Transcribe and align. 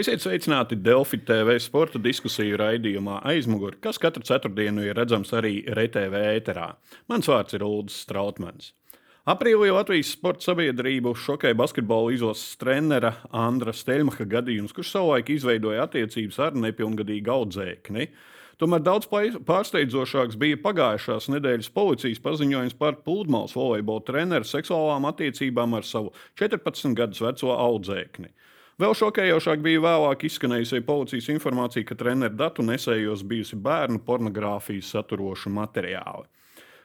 Esiet 0.00 0.22
sveicināti 0.22 0.78
Delfi 0.80 1.18
TV 1.28 1.58
sporta 1.60 1.98
diskusiju 2.00 2.56
raidījumā 2.56 3.18
aizmugurē, 3.28 3.76
kas 3.84 3.98
katru 4.00 4.22
ceturtdienu 4.24 4.86
ir 4.86 4.96
redzams 4.96 5.34
arī 5.36 5.58
RTV 5.74 6.22
ēterā. 6.38 6.68
Mans 7.10 7.28
vārds 7.28 7.58
ir 7.58 7.64
Ulrichs 7.66 7.98
Strautmans. 8.06 8.70
Aprīlī 9.28 9.68
Latvijas 9.74 10.14
sporta 10.14 10.46
sabiedrību 10.46 11.12
šokēja 11.20 11.58
basketbola 11.58 12.14
izlases 12.16 12.56
trenera 12.62 13.12
Andra 13.28 13.74
Stelmacha 13.76 14.24
gadījums, 14.24 14.72
kurš 14.72 14.94
savulaik 14.94 15.34
izveidoja 15.34 15.84
attiecības 15.84 16.40
ar 16.46 16.56
nepilngadīgu 16.64 17.34
audzēkni. 17.36 18.08
Tomēr 18.62 18.86
daudz 18.86 19.10
pārsteidzošāks 19.10 20.40
bija 20.40 20.62
pagājušās 20.64 21.28
nedēļas 21.34 21.72
policijas 21.76 22.24
paziņojums 22.24 22.80
par 22.80 23.02
pludmales 23.04 23.52
volejbola 23.58 24.06
treneru 24.08 24.48
seksuālām 24.48 25.12
attiecībām 25.12 25.76
ar 25.76 25.84
savu 25.84 26.14
14 26.40 26.96
gadus 26.96 27.20
veco 27.26 27.52
audzēkni. 27.58 28.32
Vēl 28.80 28.94
šokējošāk 28.96 29.60
bija 29.60 29.80
vēlāk 29.84 30.22
izskanējusi 30.24 30.78
policijas 30.86 31.26
informācija, 31.34 31.84
ka 31.84 31.98
treneru 32.00 32.32
datu 32.32 32.64
nesējos 32.64 33.20
bijusi 33.28 33.58
bērnu 33.60 34.00
pornogrāfijas 34.06 34.94
saturoša 34.94 35.52
materiāli. 35.52 36.24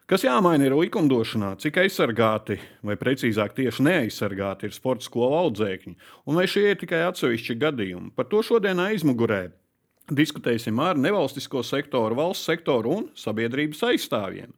Kas 0.05 0.25
jāmaina 0.27 0.67
ir 0.67 0.75
likumdošanā, 0.75 1.53
cik 1.63 1.79
aizsargāti, 1.85 2.57
vai 2.83 2.97
precīzāk 2.99 3.55
tieši 3.55 3.85
neaizsargāti 3.87 4.67
ir 4.67 4.75
sporta 4.75 5.07
skolu 5.07 5.39
audzēkņi, 5.45 5.95
un 6.27 6.41
vai 6.41 6.49
šie 6.51 6.65
ir 6.73 6.81
tikai 6.83 6.99
atsevišķi 7.05 7.55
gadījumi. 7.63 8.11
Par 8.17 8.27
to 8.27 8.43
šodien 8.43 8.83
aizmugurē 8.83 9.45
diskutēsim 10.11 10.81
ar 10.83 10.99
nevalstisko 10.99 11.63
sektoru, 11.63 12.19
valsts 12.19 12.51
sektoru 12.51 12.91
un 12.99 13.07
sabiedrības 13.15 13.87
aizstāvjiem. 13.87 14.51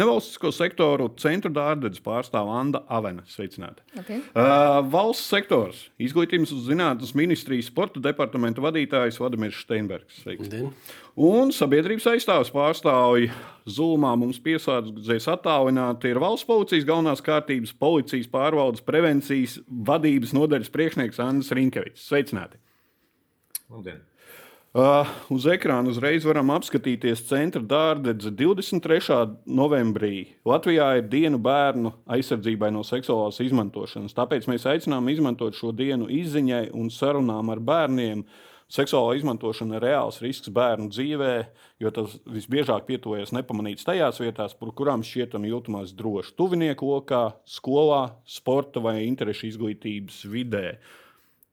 Nevalstisko 0.00 0.48
sektoru 0.54 1.10
centru 1.20 1.50
dārdzes 1.52 2.00
pārstāv 2.04 2.48
Anna 2.54 2.80
Avena. 2.88 3.24
Sveicināti. 3.28 3.84
Okay. 4.00 4.22
Uh, 4.32 4.80
valsts 4.92 5.28
sektors, 5.28 5.82
izglītības 6.00 6.54
un 6.56 6.62
zinātnes 6.64 7.12
ministrijas 7.18 7.68
sporta 7.68 8.00
departamenta 8.02 8.64
vadītājs 8.64 9.20
Vladimirs 9.20 9.60
Steinbergs. 9.66 10.22
Un 11.20 11.52
sabiedrības 11.52 12.08
aizstāvis 12.14 12.52
pārstāvji 12.54 13.28
Zulmā 13.70 14.14
mums 14.18 14.40
piesādzēs 14.42 15.28
attālināti 15.30 16.10
ir 16.10 16.20
valsts 16.22 16.48
policijas 16.48 16.88
galvenās 16.88 17.24
kārtības, 17.24 17.74
policijas 17.76 18.30
pārvaldes, 18.32 18.84
prevencijas 18.86 19.58
vadības 19.68 20.34
nodaļas 20.36 20.72
priekšnieks 20.74 21.20
Andris 21.22 21.52
Rinkevits. 21.56 22.06
Sveicināti! 22.08 22.58
Labdien! 23.70 24.09
Uh, 24.70 25.02
uz 25.34 25.48
ekrāna 25.50 25.90
uzreiz 25.90 26.22
varam 26.22 26.52
apskatīties 26.54 27.24
centra 27.26 27.58
dārdedze 27.58 28.30
23. 28.38 29.16
novembrī. 29.50 30.36
Latvijā 30.46 30.92
ir 31.00 31.08
diena 31.10 31.40
bērnu 31.42 31.90
aizsardzībai 32.06 32.68
no 32.70 32.84
seksuālās 32.86 33.40
izmantošanas. 33.42 34.14
Tāpēc 34.14 34.44
mēs 34.46 34.68
aicinām 34.70 35.08
izmantot 35.10 35.58
šo 35.58 35.72
dienu 35.74 36.06
izziņai 36.14 36.68
un 36.78 36.86
sarunām 36.94 37.50
ar 37.50 37.58
bērniem. 37.66 38.22
Seksuālā 38.70 39.16
izmantošana 39.18 39.80
ir 39.80 39.86
reāls 39.88 40.20
risks 40.22 40.52
bērnu 40.54 40.86
dzīvē, 40.94 41.32
jo 41.82 41.90
tas 41.96 42.14
visbiežāk 42.30 42.86
pietuvojas 42.86 43.34
nepamanīts 43.34 43.88
tajās 43.88 44.22
vietās, 44.22 44.54
par 44.54 44.70
kurām 44.78 45.02
šķietam 45.02 45.48
jūtamās 45.50 45.96
droši. 45.98 46.36
Tuvinieku 46.38 46.92
lokā, 46.92 47.24
skolā, 47.42 48.04
sporta 48.22 48.78
vai 48.86 49.00
interešu 49.08 49.48
izglītības 49.50 50.22
vidē. 50.30 50.76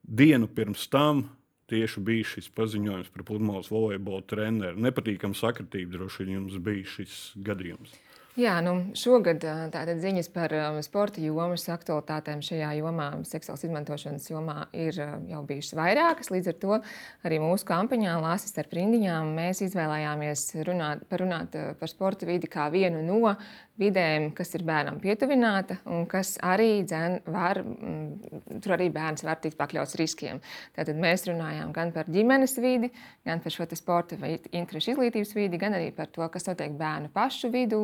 Dienu 0.06 0.46
pirms 0.54 0.86
tam 0.94 1.26
tieši 1.68 2.02
bija 2.04 2.26
šis 2.34 2.50
paziņojums 2.56 3.12
par 3.14 3.24
pludmales 3.28 3.70
volejbola 3.72 4.24
treneru. 4.28 4.80
Nepatīkama 4.88 5.36
sakritība 5.38 5.96
droši 5.98 6.24
vien 6.24 6.38
jums 6.40 6.60
bija 6.64 6.92
šis 6.96 7.18
gadījums. 7.46 7.96
Jā, 8.38 8.52
nu, 8.62 8.92
šogad 8.94 9.42
tātad 9.42 9.98
ziņas 9.98 10.28
par 10.30 10.52
sporta 10.86 11.18
jomas 11.18 11.64
aktualitātēm 11.74 12.38
šajā 12.46 12.68
jomā, 12.78 13.08
seksuālas 13.26 13.64
izmantošanas 13.66 14.28
jomā, 14.30 14.68
ir 14.78 14.94
jau 15.26 15.40
bijušas 15.48 15.74
vairākas. 15.74 16.30
Līdz 16.30 16.52
ar 16.52 16.58
to 16.62 16.78
arī 17.26 17.40
mūsu 17.42 17.66
kampaņā 17.66 18.14
Lāsis 18.22 18.54
ar 18.62 18.70
rindiņām 18.78 19.32
mēs 19.34 19.64
izvēlējāmies 19.66 20.44
runāt, 20.68 21.02
parunāt 21.10 21.58
par 21.80 21.90
sporta 21.90 22.30
vidi 22.30 22.46
kā 22.52 22.68
vienu 22.70 23.02
no 23.02 23.34
vidēm, 23.78 24.30
kas 24.36 24.52
ir 24.58 24.64
bērnam 24.66 24.98
pietuvināta 25.02 25.78
un 25.90 26.06
kas 26.10 26.34
arī 26.44 26.82
dzen, 26.86 27.18
var, 27.30 27.60
mm, 27.62 28.60
tur 28.64 28.74
arī 28.76 28.88
bērns 28.94 29.24
var 29.26 29.40
tikt 29.42 29.58
pakļauts 29.58 29.96
riskiem. 30.00 30.42
Tātad 30.76 30.98
mēs 30.98 31.26
runājām 31.28 31.72
gan 31.76 31.92
par 31.94 32.10
ģimenes 32.10 32.58
vidi, 32.62 32.90
gan 33.26 33.42
par 33.44 33.54
šo 33.54 33.68
sporta 33.78 34.18
vai 34.20 34.34
interešu 34.52 34.94
izglītības 34.94 35.34
vidi, 35.36 35.60
gan 35.60 35.78
arī 35.78 35.90
par 35.94 36.10
to, 36.12 36.26
kas 36.28 36.48
notiek 36.50 36.74
bērnu 36.78 37.12
pašu 37.14 37.52
vidū, 37.54 37.82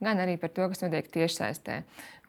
gan 0.00 0.20
arī 0.24 0.38
par 0.40 0.52
to, 0.56 0.68
kas 0.72 0.84
notiek 0.86 1.10
tiešsaistē. 1.12 1.82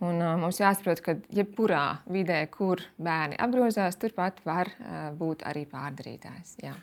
Un, 0.04 0.20
uh, 0.20 0.34
mums 0.40 0.60
jāsaprot, 0.60 1.00
ka 1.04 1.16
jebkurā 1.32 2.02
vidē, 2.12 2.42
kur 2.52 2.84
bērni 3.00 3.40
apgrozās, 3.40 3.96
turpat 4.02 4.44
var 4.44 4.72
uh, 4.76 5.12
būt 5.16 5.48
arī 5.48 5.64
pārdarītājs. 5.72 6.58
Jā. 6.66 6.76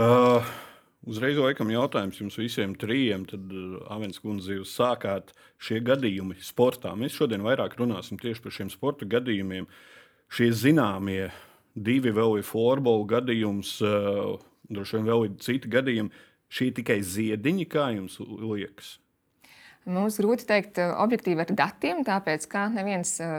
Uh. 0.00 0.54
Uzreiz 1.04 1.36
laikam 1.36 1.68
jautājums 1.68 2.20
jums 2.20 2.36
visiem 2.40 2.72
trijiem. 2.80 3.26
Tad, 3.28 3.50
Avens 3.92 4.20
kundze, 4.22 4.56
jūs 4.56 4.72
sākāt 4.72 5.34
šie 5.60 5.82
gadījumi 5.84 6.38
sportā. 6.40 6.94
Mēs 6.96 7.18
šodien 7.18 7.44
vairāk 7.44 7.76
runāsim 7.76 8.20
tieši 8.20 8.40
par 8.44 8.54
šiem 8.56 8.70
sporta 8.72 9.08
gadījumiem. 9.08 9.68
Šie 10.32 10.48
zināmie 10.56 11.28
divi 11.76 12.14
vēl 12.14 12.38
ir 12.40 12.48
floorbola 12.48 13.04
gadījums, 13.18 13.76
uh, 13.84 14.38
droši 14.72 14.96
vien 14.96 15.10
vēl 15.10 15.26
ir 15.28 15.38
citi 15.44 15.72
gadījumi. 15.76 16.24
Šie 16.54 16.70
tikai 16.76 17.00
ziediņi, 17.04 17.68
kā 17.68 17.90
jums 17.96 18.16
liekas? 18.24 18.94
Mums 19.84 20.16
grūti 20.16 20.46
pateikt 20.46 20.78
eh, 20.80 20.90
objektīvi 21.04 21.42
ar 21.42 21.50
datiem, 21.52 21.98
tāpēc 22.06 22.46
ka 22.48 22.62
neviens 22.72 23.10
eh, 23.20 23.34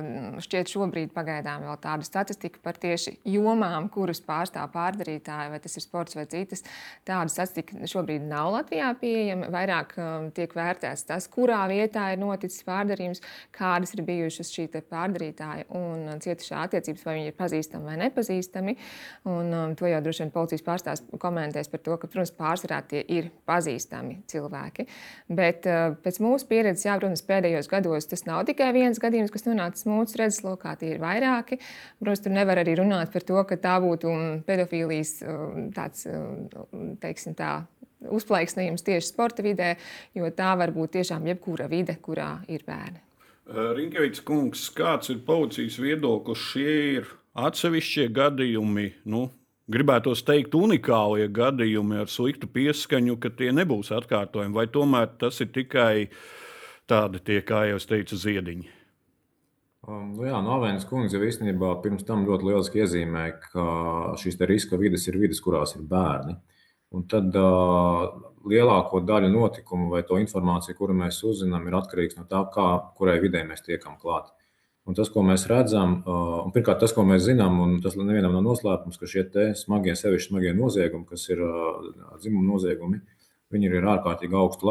šķiet 0.46 0.70
šobrīd 0.70 1.14
pagaidām 1.16 1.64
vēl 1.66 1.78
tādu 1.82 2.06
statistiku 2.06 2.60
par 2.62 2.78
tieši 2.78 3.16
jomām, 3.34 3.88
kuras 3.90 4.22
pārstāv 4.22 4.70
pārdarītāji, 4.76 5.50
vai 5.50 5.60
tas 5.64 5.74
ir 5.74 5.84
sports 5.86 6.18
vai 6.18 6.28
citas. 6.30 6.62
Tāda 7.08 7.34
statistika 7.34 7.90
šobrīd 7.90 8.28
nav 8.30 8.52
Latvijā 8.54 8.92
pieejama. 9.02 9.50
Vairāk 9.56 9.96
eh, 9.98 10.12
tiek 10.38 10.54
vērtēts 10.54 11.08
tas, 11.10 11.26
kurā 11.34 11.64
vietā 11.72 12.12
ir 12.14 12.22
noticis 12.22 12.62
pārdarījums, 12.68 13.24
kādas 13.56 13.96
ir 13.98 14.04
bijušas 14.06 14.54
šī 14.54 14.68
pārdarītāja 14.76 15.66
un 15.74 16.22
cietušā 16.22 16.62
attiecības, 16.68 17.08
vai 17.08 17.18
viņi 17.18 17.32
ir 17.32 17.38
pazīstami 17.42 17.90
vai 17.90 17.98
nepazīstami. 18.04 18.78
Un, 19.34 19.52
to 19.80 19.90
jau 19.90 20.04
droši 20.06 20.26
vien 20.26 20.36
policijas 20.36 20.66
pārstāvs 20.66 21.06
komentēs 21.22 21.74
par 21.74 21.82
to, 21.82 21.98
ka, 21.98 22.12
protams, 22.12 22.36
pārsvarā 22.38 22.84
tie 22.86 23.02
ir 23.18 23.32
pazīstami 23.50 24.20
cilvēki. 24.30 24.86
Bet 25.34 25.66
pēc 25.66 26.22
mūsu 26.22 26.35
mūsu 26.36 26.50
pieredzes, 26.50 26.86
jā, 26.86 26.98
protams, 27.00 27.24
pēdējos 27.26 27.72
gados 27.72 28.10
tas 28.12 28.26
nav 28.28 28.44
tikai 28.50 28.72
viens 28.76 29.00
gadījums, 29.02 29.32
kas 29.34 29.48
nonācis 29.48 29.88
mūsu 29.88 30.20
redzeslokā, 30.20 30.76
tie 30.82 30.92
ir 30.94 31.02
vairāki. 31.04 31.62
Protams, 32.04 32.24
tur 32.26 32.36
nevar 32.36 32.62
arī 32.62 32.76
runāt 32.82 33.14
par 33.16 33.24
to, 33.26 33.40
ka 33.48 33.58
tā 33.62 33.78
būtu 33.84 34.12
pedofīlijas 34.48 35.16
um, 35.24 35.70
tāds, 35.76 36.06
um, 36.12 36.94
teiksim, 37.02 37.38
tā, 37.40 37.64
uzplaiksnījums 38.12 38.86
tieši 38.86 39.10
sporta 39.10 39.46
vidē, 39.46 39.76
jo 40.18 40.30
tā 40.36 40.54
var 40.60 40.74
būt 40.76 40.98
tiešām 41.00 41.26
jebkura 41.32 41.70
vide, 41.72 41.98
kurā 42.04 42.38
ir 42.52 42.66
bērni. 42.68 43.02
Rinkevits 43.46 44.24
kungs, 44.26 44.68
kāds 44.74 45.12
ir 45.14 45.22
policijas 45.26 45.78
viedoklis? 45.78 46.46
Šie 46.52 46.76
ir 46.98 47.10
atsevišķie 47.38 48.08
gadījumi. 48.16 48.88
Nu, 49.14 49.28
gribētos 49.72 50.24
teikt, 50.26 50.56
unikālie 50.58 51.28
gadījumi 51.34 52.02
ar 52.04 52.12
sliktu 52.12 52.50
pieskaņu, 52.52 53.18
ka 53.22 53.32
tie 53.34 53.52
nebūs 53.56 53.92
atkārtojumi, 53.96 54.56
vai 54.56 54.68
tomēr 54.72 55.12
tas 55.22 55.42
ir 55.42 55.52
tikai 55.56 56.10
tādi, 56.90 57.22
tie, 57.26 57.42
kā 57.46 57.66
jau 57.72 57.80
es 57.82 57.90
teicu, 57.90 58.20
ziediņi. 58.22 58.72
Um, 59.86 60.16
nu 60.18 60.26
jā, 60.26 60.38
Novēnas 60.42 60.86
kundze 60.90 61.18
jau 61.18 61.26
īstenībā 61.28 61.76
pirms 61.84 62.06
tam 62.06 62.24
ļoti 62.26 62.48
lieliski 62.48 62.82
iezīmēja, 62.82 63.34
ka 63.52 63.66
šīs 64.18 64.40
riska 64.50 64.80
vidas 64.82 65.06
ir 65.10 65.20
vidas, 65.22 65.42
kurās 65.46 65.76
ir 65.78 65.84
bērni. 65.90 66.38
Un 66.96 67.04
tad 67.10 67.36
uh, 67.38 68.06
lielāko 68.50 69.02
daļu 69.06 69.30
notikumu 69.34 69.92
vai 69.92 70.02
to 70.08 70.18
informāciju, 70.22 70.78
kuru 70.78 70.96
mēs 70.98 71.20
uzzinām, 71.28 71.68
ir 71.68 71.78
atkarīgs 71.78 72.18
no 72.18 72.26
tā, 72.30 72.42
kā, 72.54 72.66
kurai 72.98 73.20
vidē 73.22 73.44
mēs 73.46 73.66
tiekam 73.66 73.98
klāt. 74.02 74.32
Un 74.86 74.94
tas, 74.94 75.10
ko 75.10 75.24
mēs 75.26 75.48
redzam, 75.50 75.96
un 76.06 76.52
pirmkārt, 76.54 76.78
tas, 76.84 76.92
ko 76.94 77.02
mēs 77.10 77.24
zinām, 77.26 77.56
un 77.64 77.72
tas 77.82 77.96
nevienam 77.98 78.36
nav 78.38 78.44
noslēpums, 78.46 79.00
ka 79.02 79.10
šie 79.10 79.24
smagie, 79.58 79.96
sevišķi 79.98 80.30
smagie 80.30 80.52
noziegumi, 80.54 81.08
kas 81.10 81.24
ir 81.34 81.42
dzimuma 82.22 82.46
noziegumi, 82.52 83.00
viņi 83.54 83.72
ir 83.72 83.88
ārkārtīgi 83.96 84.38
augstu 84.38 84.70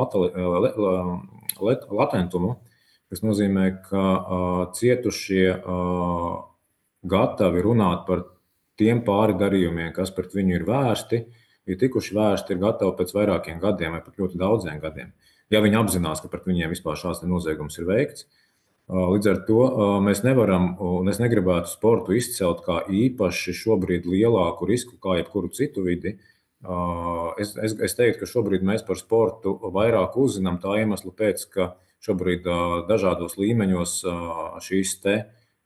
latentumu, 1.99 2.53
kas 3.11 3.25
nozīmē, 3.27 3.65
ka 3.89 4.05
cietušie 4.79 5.49
gatavi 7.15 7.67
runāt 7.67 8.07
par 8.07 8.23
tiem 8.79 9.03
pāri 9.07 9.35
darījumiem, 9.39 9.91
kas 9.99 10.15
pret 10.15 10.31
viņu 10.35 10.55
ir 10.61 10.65
vērsti, 10.71 11.23
ir 11.67 11.79
tikuši 11.81 12.15
vērsti, 12.15 12.55
ir 12.55 12.63
gatavi 12.63 12.95
pēc 13.03 13.11
vairākiem 13.19 13.59
gadiem 13.63 13.99
vai 13.99 14.03
pat 14.07 14.23
ļoti 14.23 14.39
daudziem 14.39 14.79
gadiem. 14.83 15.11
Ja 15.51 15.59
viņi 15.65 15.79
apzinās, 15.83 16.23
ka 16.23 16.31
pret 16.31 16.47
viņiem 16.49 16.71
vispār 16.71 16.97
šāds 17.03 17.27
noziegums 17.27 17.79
ir 17.83 17.91
veikts, 17.91 18.31
Līdz 18.85 19.29
ar 19.31 19.39
to 19.49 19.61
mēs 20.05 20.21
nevaram, 20.27 20.75
un 20.77 21.09
es 21.09 21.17
negribētu 21.17 21.71
sportu 21.73 22.13
izcelt 22.19 22.61
kā 22.67 22.83
īpaši 22.85 23.55
šobrīd 23.57 24.05
lielāku 24.05 24.69
risku 24.69 24.99
kā 25.01 25.17
jebkuru 25.23 25.49
citu 25.57 25.87
vidi. 25.87 26.19
Es, 27.41 27.55
es, 27.57 27.73
es 27.73 27.97
teiktu, 27.97 28.21
ka 28.21 28.29
šobrīd 28.29 28.65
mēs 28.65 28.85
par 28.85 29.01
sportu 29.01 29.55
vairāk 29.73 30.19
uzzinām 30.21 30.61
tā 30.61 30.77
iemesla 30.83 31.15
pēc, 31.17 31.47
ka 31.55 31.71
šobrīd 32.05 32.45
dažādos 32.91 33.39
līmeņos 33.41 33.97
šīs 34.67 34.93
te 35.01 35.17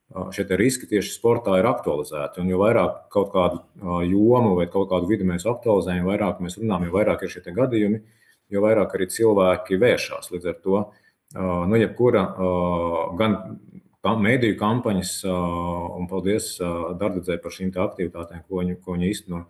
šie 0.09 0.47
riski 0.57 0.87
tieši 0.89 1.11
sportā 1.13 1.59
ir 1.59 1.67
aktualizēti. 1.69 2.41
Un 2.43 2.53
jo 2.53 2.63
vairāk 2.63 3.09
kaut 3.13 3.33
kādu 3.35 3.61
jomu 4.09 4.55
vai 4.57 4.69
kaut 4.71 4.89
kādu 4.93 5.11
vidi 5.11 5.27
mēs 5.29 5.47
aktualizējam, 5.49 6.07
vairāk 6.09 6.39
mēs 6.45 6.57
runājam, 6.61 6.87
jo 6.89 6.95
vairāk 6.95 7.27
ir 7.27 7.35
šie 7.35 7.43
gadījumi, 7.59 8.01
jo 8.55 8.63
vairāk 8.65 8.95
arī 8.95 9.11
cilvēki 9.13 9.81
vēršas. 9.83 10.31
Līdz 10.33 10.49
ar 10.55 10.59
to 10.65 10.87
nu, 11.37 11.77
jebkura 11.77 12.23
gan 13.19 13.37
mēdīju 14.23 14.57
kampaņas, 14.61 15.15
un 15.29 16.07
paldies 16.09 16.55
Dārgadzē 16.61 17.39
par 17.43 17.53
šīm 17.53 17.73
aktivitātēm, 17.75 18.45
ko 18.49 18.63
viņa, 18.63 18.79
ko 18.85 18.95
viņa 18.97 19.11
īsteno. 19.11 19.43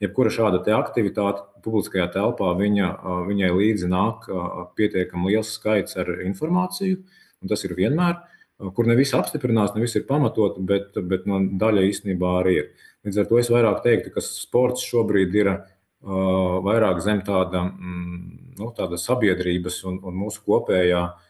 Jebkura 0.00 0.30
šāda 0.30 0.60
aktivitāte 0.76 1.42
publiskajā 1.64 2.06
telpā, 2.12 2.52
viņa, 2.56 2.88
viņai 3.28 3.52
līdzi 3.56 3.88
nāk 3.88 4.28
pietiekami 4.76 5.32
liels 5.32 5.54
skaits 5.56 5.96
ar 5.96 6.10
informāciju, 6.24 7.00
un 7.42 7.48
tas 7.52 7.64
ir 7.64 7.76
vienmēr, 7.76 8.18
kur 8.76 8.88
ne 8.88 8.96
viss 8.96 9.16
apstiprinās, 9.16 9.74
ne 9.74 9.84
viss 9.84 9.96
ir 9.96 10.06
pamatot, 10.08 10.60
bet, 10.60 10.96
bet 10.96 11.26
no 11.28 11.40
daļa 11.40 11.84
īstenībā 11.90 12.38
arī 12.42 12.58
ir. 12.60 12.70
Līdz 13.04 13.22
ar 13.22 13.28
to 13.30 13.40
es 13.40 13.50
vairāk 13.52 13.82
teiktu, 13.84 14.12
ka 14.14 14.24
sports 14.24 14.84
šobrīd 14.84 15.34
ir 15.36 15.52
uh, 15.52 15.60
vairāk 16.64 17.00
zem 17.04 17.20
tāda, 17.24 17.66
mm, 17.68 18.56
nu, 18.58 18.70
tāda 18.76 18.98
sabiedrības 19.00 19.82
un, 19.88 20.00
un 20.02 20.16
mūsu 20.24 20.42
kopējā 20.44 21.02
uh, 21.04 21.25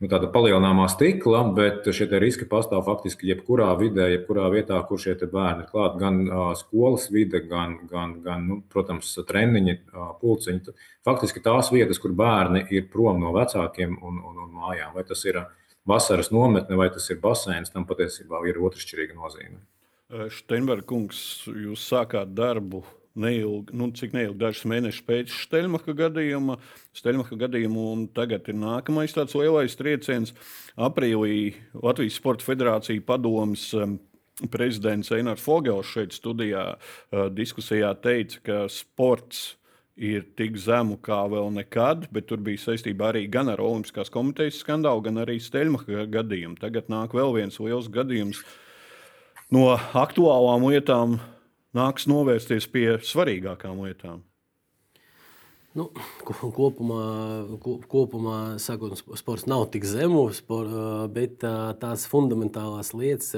nu, 0.00 0.08
tāda 0.10 0.30
palielināmā 0.32 0.88
stikla, 0.90 1.42
bet 1.56 1.86
šie 1.94 2.08
riski 2.22 2.48
pastāv 2.50 2.82
faktiski 2.86 3.28
jebkurā 3.30 3.68
vidē, 3.78 4.08
jebkurā 4.14 4.48
vietā, 4.54 4.80
kur 4.88 4.98
šie 5.02 5.14
bērni 5.20 5.66
ir 5.66 5.70
klāti. 5.70 6.00
Gan 6.02 6.20
uh, 6.26 6.50
skolas 6.58 7.08
vide, 7.14 7.42
gan, 7.46 7.78
gan, 7.90 8.18
gan 8.24 8.46
nu, 8.48 8.60
protams, 8.72 9.12
treniņi, 9.28 9.78
uh, 9.92 10.12
pulciņi. 10.20 10.76
Faktiski 11.06 11.42
tās 11.44 11.72
vietas, 11.74 12.02
kur 12.02 12.16
bērni 12.16 12.66
ir 12.70 12.88
prom 12.92 13.20
no 13.22 13.34
vecākiem 13.36 13.98
un, 14.00 14.22
un, 14.30 14.44
un 14.46 14.54
mājām. 14.60 14.94
Vai 14.96 15.06
tas 15.08 15.24
ir 15.28 15.42
vasaras 15.88 16.30
nometne 16.34 16.76
vai 16.78 16.90
tas 16.92 17.08
ir 17.10 17.20
basēns, 17.22 17.72
tam 17.72 17.86
patiesībā 17.88 18.42
ir 18.48 18.60
otršķirīga 18.60 19.16
nozīme. 19.16 19.60
Steinberga 20.34 20.88
kungs, 20.90 21.20
jūs 21.46 21.84
sākāt 21.86 22.32
darbu 22.34 22.82
neilgi, 23.18 23.74
nu, 23.76 23.90
cik 23.96 24.14
neilgi, 24.14 24.38
dažus 24.40 24.66
mēnešus 24.70 25.06
pēc 25.06 25.32
Steļmacha 25.46 25.94
gadījuma. 25.98 26.58
Steļmacha 26.96 27.38
gadījumu 27.40 27.86
un 27.94 28.04
tagad 28.14 28.48
ir 28.50 28.58
nākamais 28.60 29.14
tāds 29.16 29.36
lielais 29.38 29.76
trieciens. 29.78 30.34
Aprīlī 30.78 31.54
Latvijas 31.74 32.18
Sporta 32.20 32.46
Federācija 32.46 33.02
padomas 33.06 33.66
um, 33.74 33.98
prezidents 34.52 35.12
Einars 35.14 35.42
Fogels 35.44 35.90
šeit 35.90 36.14
studijā 36.16 36.66
uh, 36.76 37.26
diskusijā 37.34 37.92
teica, 38.02 38.44
ka 38.46 38.60
sports 38.72 39.56
ir 40.00 40.24
tik 40.38 40.56
zemu 40.56 40.96
kā 41.04 41.18
vēl 41.28 41.50
nekad, 41.52 42.06
bet 42.14 42.30
tur 42.30 42.40
bija 42.40 42.62
saistība 42.62 43.10
arī 43.10 43.26
gan 43.28 43.50
ar 43.52 43.60
Olimpiskās 43.60 44.08
komitejas 44.12 44.62
skandālu, 44.62 45.02
gan 45.04 45.20
arī 45.26 45.36
Steļmacha 45.42 46.06
gadījumu. 46.08 46.56
Tagad 46.62 46.88
nāk 46.92 47.12
vēl 47.16 47.34
viens 47.36 47.60
liels 47.60 47.90
gadījums 47.92 48.40
no 49.52 49.66
aktuālām 49.76 50.64
lietām 50.70 51.18
nāks 51.76 52.08
novērsties 52.10 52.66
pie 52.72 52.88
svarīgākām 53.04 53.80
lietām? 53.86 54.24
Nu, 55.70 55.86
kopumā, 56.26 57.02
kopumā 57.62 58.38
sakot, 58.58 58.98
sports 59.14 59.46
nav 59.46 59.68
tik 59.70 59.84
zems, 59.86 60.40
bet 61.14 61.44
tās 61.78 62.08
fundamentālās 62.10 62.90
lietas 62.90 63.36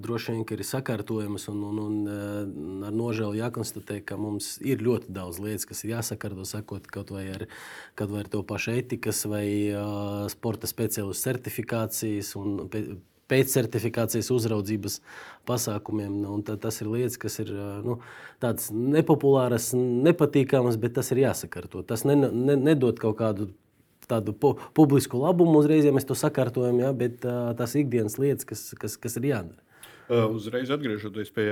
droši 0.00 0.32
vien 0.32 0.46
ir 0.56 0.62
sakārtojamas. 0.64 1.50
Un, 1.52 1.66
un, 1.68 1.80
un 1.84 2.86
ar 2.88 2.96
nožēlu 2.96 3.36
jākonstatē, 3.36 3.98
ka 4.08 4.16
mums 4.16 4.54
ir 4.64 4.80
ļoti 4.80 5.12
daudz 5.12 5.42
lietas, 5.44 5.68
kas 5.68 5.84
ir 5.84 5.98
jāsakārto, 5.98 6.48
sakot, 6.48 6.88
kaut 6.88 7.12
vai 7.12 7.26
ar, 7.34 7.44
kaut 7.94 8.14
vai 8.14 8.24
ar 8.24 8.32
to 8.32 8.40
pašu 8.48 8.78
etikas 8.78 9.26
vai 9.28 9.44
sporta 10.32 10.70
speciālistu 10.70 11.28
certifikācijas. 11.28 12.32
Un, 12.40 12.56
pēccertifikācijas 13.30 14.30
uzraudzības 14.34 15.00
pasākumiem. 15.48 16.16
Nu, 16.22 16.38
tas 16.46 16.80
ir 16.82 16.90
lietas, 16.92 17.18
kas 17.20 17.40
ir 17.42 17.52
nu, 17.86 17.98
tādas 18.42 18.70
nepopulāras, 18.70 19.72
nepatīkamas, 19.76 20.78
bet 20.80 20.96
tas 20.98 21.12
ir 21.14 21.24
jāsakārto. 21.26 21.84
Tas 21.86 22.06
ne, 22.08 22.18
ne, 22.26 22.58
nedod 22.58 22.98
kaut 23.02 23.18
kādu 23.20 23.50
tādu 24.06 24.34
pu 24.38 24.54
publisku 24.76 25.18
labumu 25.18 25.60
uzreiz, 25.60 25.86
ja 25.86 25.94
mēs 25.94 26.06
to 26.06 26.16
sakārtojam, 26.18 26.78
ja, 26.82 26.92
bet 26.96 27.24
uh, 27.26 27.50
tās 27.58 27.74
ikdienas 27.78 28.18
lietas, 28.22 28.46
kas, 28.48 28.68
kas, 28.78 28.94
kas 29.02 29.18
ir 29.18 29.30
jādara. 29.32 29.62
Uh, 30.06 30.28
uzreiz 30.36 30.70
atgriežoties 30.70 31.32
pie 31.34 31.48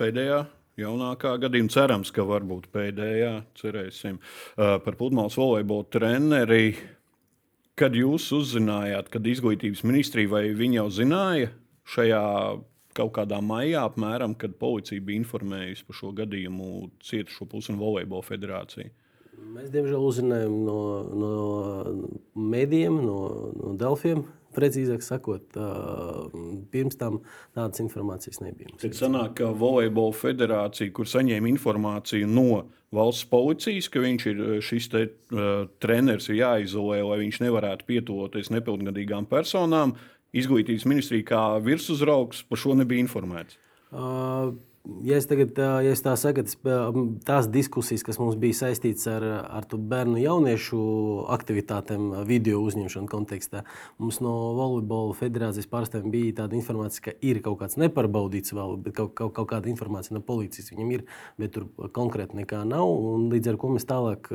pēdējā 0.00 0.46
jaunākā 0.80 1.34
gadījuma, 1.40 1.72
cerams, 1.72 2.12
ka 2.14 2.24
varbūt 2.28 2.70
pēdējā, 2.72 3.32
cerēsim, 3.60 4.16
uh, 4.20 4.78
par 4.84 4.96
pludmales 4.96 5.36
volejbola 5.36 5.88
treneri. 5.92 6.70
Kad 7.76 7.92
jūs 7.92 8.30
uzzinājāt, 8.32 9.10
kad 9.12 9.26
izglītības 9.28 9.82
ministrija 9.84 10.30
vai 10.32 10.46
viņi 10.56 10.78
jau 10.78 10.86
zināja 10.96 11.50
šajā 11.92 12.22
kaut 12.96 13.12
kādā 13.18 13.42
maijā, 13.44 13.82
apmēram, 13.84 14.32
kad 14.40 14.54
policija 14.56 15.04
bija 15.04 15.20
informējusi 15.20 15.84
par 15.84 15.98
šo 15.98 16.12
gadījumu 16.16 16.86
cietušo 17.04 17.44
pusi 17.50 17.74
un 17.74 17.80
volejbola 17.82 18.24
federāciju? 18.24 18.88
Mēs, 19.36 19.68
diemžēl, 19.74 20.00
uzzinājām 20.08 20.54
no, 20.64 20.78
no 21.20 21.32
medijiem, 22.32 22.96
no, 23.04 23.18
no 23.52 23.74
Delfiem. 23.76 24.24
Precīzāk 24.56 25.04
sakot, 25.04 25.58
pirms 26.72 26.96
tam 27.00 27.20
tādas 27.56 27.82
informācijas 27.84 28.40
nebija. 28.40 28.72
Tad 28.80 28.96
sanāk, 28.96 29.36
ka 29.40 29.50
volejbola 29.56 30.16
federācija, 30.16 30.94
kur 30.96 31.08
saņēma 31.10 31.50
informāciju 31.52 32.28
no 32.30 32.64
valsts 32.96 33.26
policijas, 33.28 33.90
ka 33.92 34.02
viņš 34.04 34.26
ir 34.30 34.42
šis 34.64 34.90
te, 34.92 35.02
uh, 35.34 35.66
treneris, 35.82 36.30
ir 36.30 36.40
jāizolē, 36.40 37.02
lai 37.04 37.20
viņš 37.24 37.42
nevarētu 37.44 37.88
pietuvoties 37.88 38.52
nepilngadīgām 38.54 39.28
personām, 39.30 39.96
izglītības 40.36 40.86
ministrija 40.88 41.28
kā 41.28 41.42
virsuzraugs 41.64 42.44
par 42.48 42.60
šo 42.60 42.76
nebija 42.78 43.04
informēts. 43.04 43.58
Uh, 43.90 44.54
ja 45.06 45.16
es 45.16 45.26
tagad, 45.28 45.56
ja 45.56 45.92
es 45.92 46.02
tā 46.04 46.12
saku, 46.18 46.44
tās 47.26 47.48
diskusijas, 47.52 48.04
kas 48.06 48.18
mums 48.22 48.38
bija 48.40 48.56
saistītas 48.60 49.08
ar, 49.10 49.26
ar 49.58 49.66
bērnu 49.66 50.20
jauniešu 50.22 50.80
aktivitātēm, 51.36 52.08
video 52.28 52.62
uzņemšanu 52.66 53.10
kontekstā, 53.10 53.64
mums 54.02 54.20
no 54.24 54.34
volejbola 54.58 55.16
federācijas 55.18 55.70
pārstāvjiem 55.72 56.14
bija 56.14 56.38
tāda 56.42 56.58
informācija, 56.58 57.08
ka 57.08 57.16
ir 57.26 57.42
kaut 57.44 57.60
kāds 57.62 57.78
nepārbaudīts 57.82 58.54
vēl, 58.56 58.78
bet 58.86 58.96
kaut, 58.98 59.14
kaut, 59.18 59.34
kaut 59.36 59.50
kāda 59.52 59.70
informācija 59.72 60.16
no 60.16 60.24
policijas 60.24 60.72
viņam 60.72 60.96
ir, 60.96 61.06
bet 61.40 61.56
tur 61.56 61.68
konkrēti 61.96 62.42
nekā 62.42 62.64
nav, 62.68 62.86
un 62.86 63.30
līdz 63.34 63.52
ar 63.52 63.60
ko 63.60 63.74
mēs 63.76 63.88
tālāk 63.88 64.32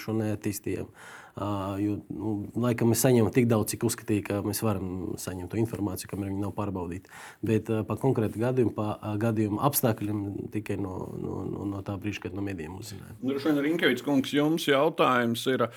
šo 0.00 0.16
neattīstījām. 0.20 0.90
Jo, 1.34 1.96
nu, 2.14 2.32
laikam 2.62 2.92
mēs 2.92 3.00
saņemam 3.02 3.32
tik 3.34 3.48
daudz, 3.50 3.72
cik 3.72 3.88
uzskatīja, 3.88 4.22
ka 4.28 4.36
mēs 4.46 4.60
varam 4.62 5.16
saņemt 5.18 5.50
to 5.50 5.58
informāciju, 5.58 6.12
kamēr 6.12 6.30
viņi 6.30 6.44
nav 6.44 6.52
pārbaudīti. 6.54 7.10
Bet 7.42 7.72
par 7.88 7.98
konkrētu 8.02 8.38
gadījumu, 8.38 8.70
pa 8.76 9.16
gadījumu 9.18 9.58
apstākļiem 9.66 10.20
tikai 10.54 10.78
no, 10.78 10.94
no, 11.18 11.40
no, 11.48 11.66
no 11.72 11.82
tā 11.86 11.96
brīža, 11.98 12.28
kad 12.28 12.38
no 12.38 12.44
medijiem 12.46 12.78
uzzinājām. 12.78 13.18
Droši 13.24 13.50
vien 13.50 13.60
Rinkevits 13.66 14.06
kungs, 14.06 14.34
jums 14.36 14.68
jautājums 14.70 15.42
ir. 15.50 15.68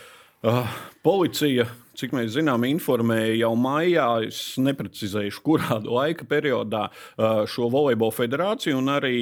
Uh, 0.46 0.70
policija, 1.02 1.64
cik 1.98 2.12
mēs 2.14 2.36
zinām, 2.36 2.62
informēja 2.70 3.34
jau 3.40 3.56
maijā, 3.58 4.06
es 4.28 4.42
neprecizēšu, 4.62 5.42
kurā 5.42 5.80
laika 5.98 6.28
periodā 6.30 6.86
uh, 6.92 7.42
šo 7.50 7.72
volejbola 7.74 8.14
federāciju 8.14 8.78
un 8.78 8.94
arī 8.94 9.18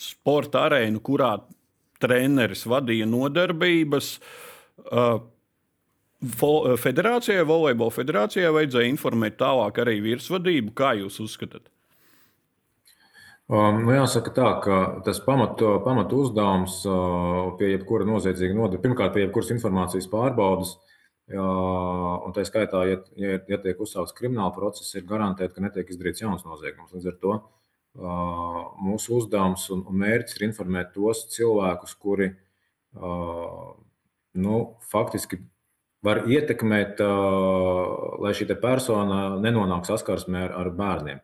sporta 0.00 0.64
arēnu, 0.70 1.04
kurā 1.04 1.34
treneris 2.00 2.64
vadīja 2.68 3.04
nodarbības. 3.12 4.14
Uh, 4.86 5.18
Eh, 6.24 6.76
federācijai, 6.80 7.44
volejbola 7.44 7.92
federācijai 7.92 8.52
vajadzēja 8.54 8.88
informēt 8.88 9.36
tālāk 9.40 9.82
arī 9.82 9.98
virsvadību. 10.04 10.72
Kā 10.76 10.94
jūs 10.96 11.20
uzskatāt? 11.20 11.68
Um, 13.46 13.84
nu 13.84 13.92
jāsaka 13.94 14.32
tā, 14.34 14.46
ka 14.64 14.76
tas 15.06 15.20
pamatu 15.22 15.76
pamat 15.84 16.10
uzdevums 16.16 16.80
uh, 16.88 17.52
pie 17.60 17.68
jebkura 17.76 18.08
noziedzīga 18.08 18.56
nodara, 18.56 18.80
pirmkārt, 18.82 19.12
pie 19.14 19.22
jebkuras 19.22 19.52
informācijas 19.54 20.08
pārbaudas, 20.10 20.72
jā, 21.30 21.44
un 22.26 22.34
tā 22.34 22.42
skaitā, 22.48 22.80
ja, 22.90 22.96
ja, 23.14 23.36
ja 23.46 23.58
tiek 23.62 23.84
uzsākts 23.84 24.16
krimināla 24.16 24.50
process, 24.56 24.96
ir 24.96 25.06
garantēt, 25.06 25.54
ka 25.54 25.62
netiek 25.62 25.92
izdarīts 25.94 26.24
jauns 26.24 26.42
noziegums. 26.48 26.90
Līdz 26.96 27.12
ar 27.12 27.20
to 27.22 27.36
uh, 27.36 28.58
mūsu 28.88 29.20
uzdevums 29.20 29.68
un, 29.76 29.84
un 29.86 30.02
mērķis 30.02 30.40
ir 30.40 30.48
informēt 30.48 30.90
tos 30.96 31.28
cilvēkus, 31.36 31.94
kuri 32.02 32.32
uh, 32.98 33.76
nu, 34.42 34.58
faktiski 34.90 35.38
var 36.06 36.22
ietekmēt, 36.30 37.00
lai 38.22 38.34
šī 38.36 38.48
persona 38.62 39.22
nenonāk 39.42 39.88
saskarsmē 39.88 40.46
ar, 40.48 40.70
bērniem. 40.76 41.22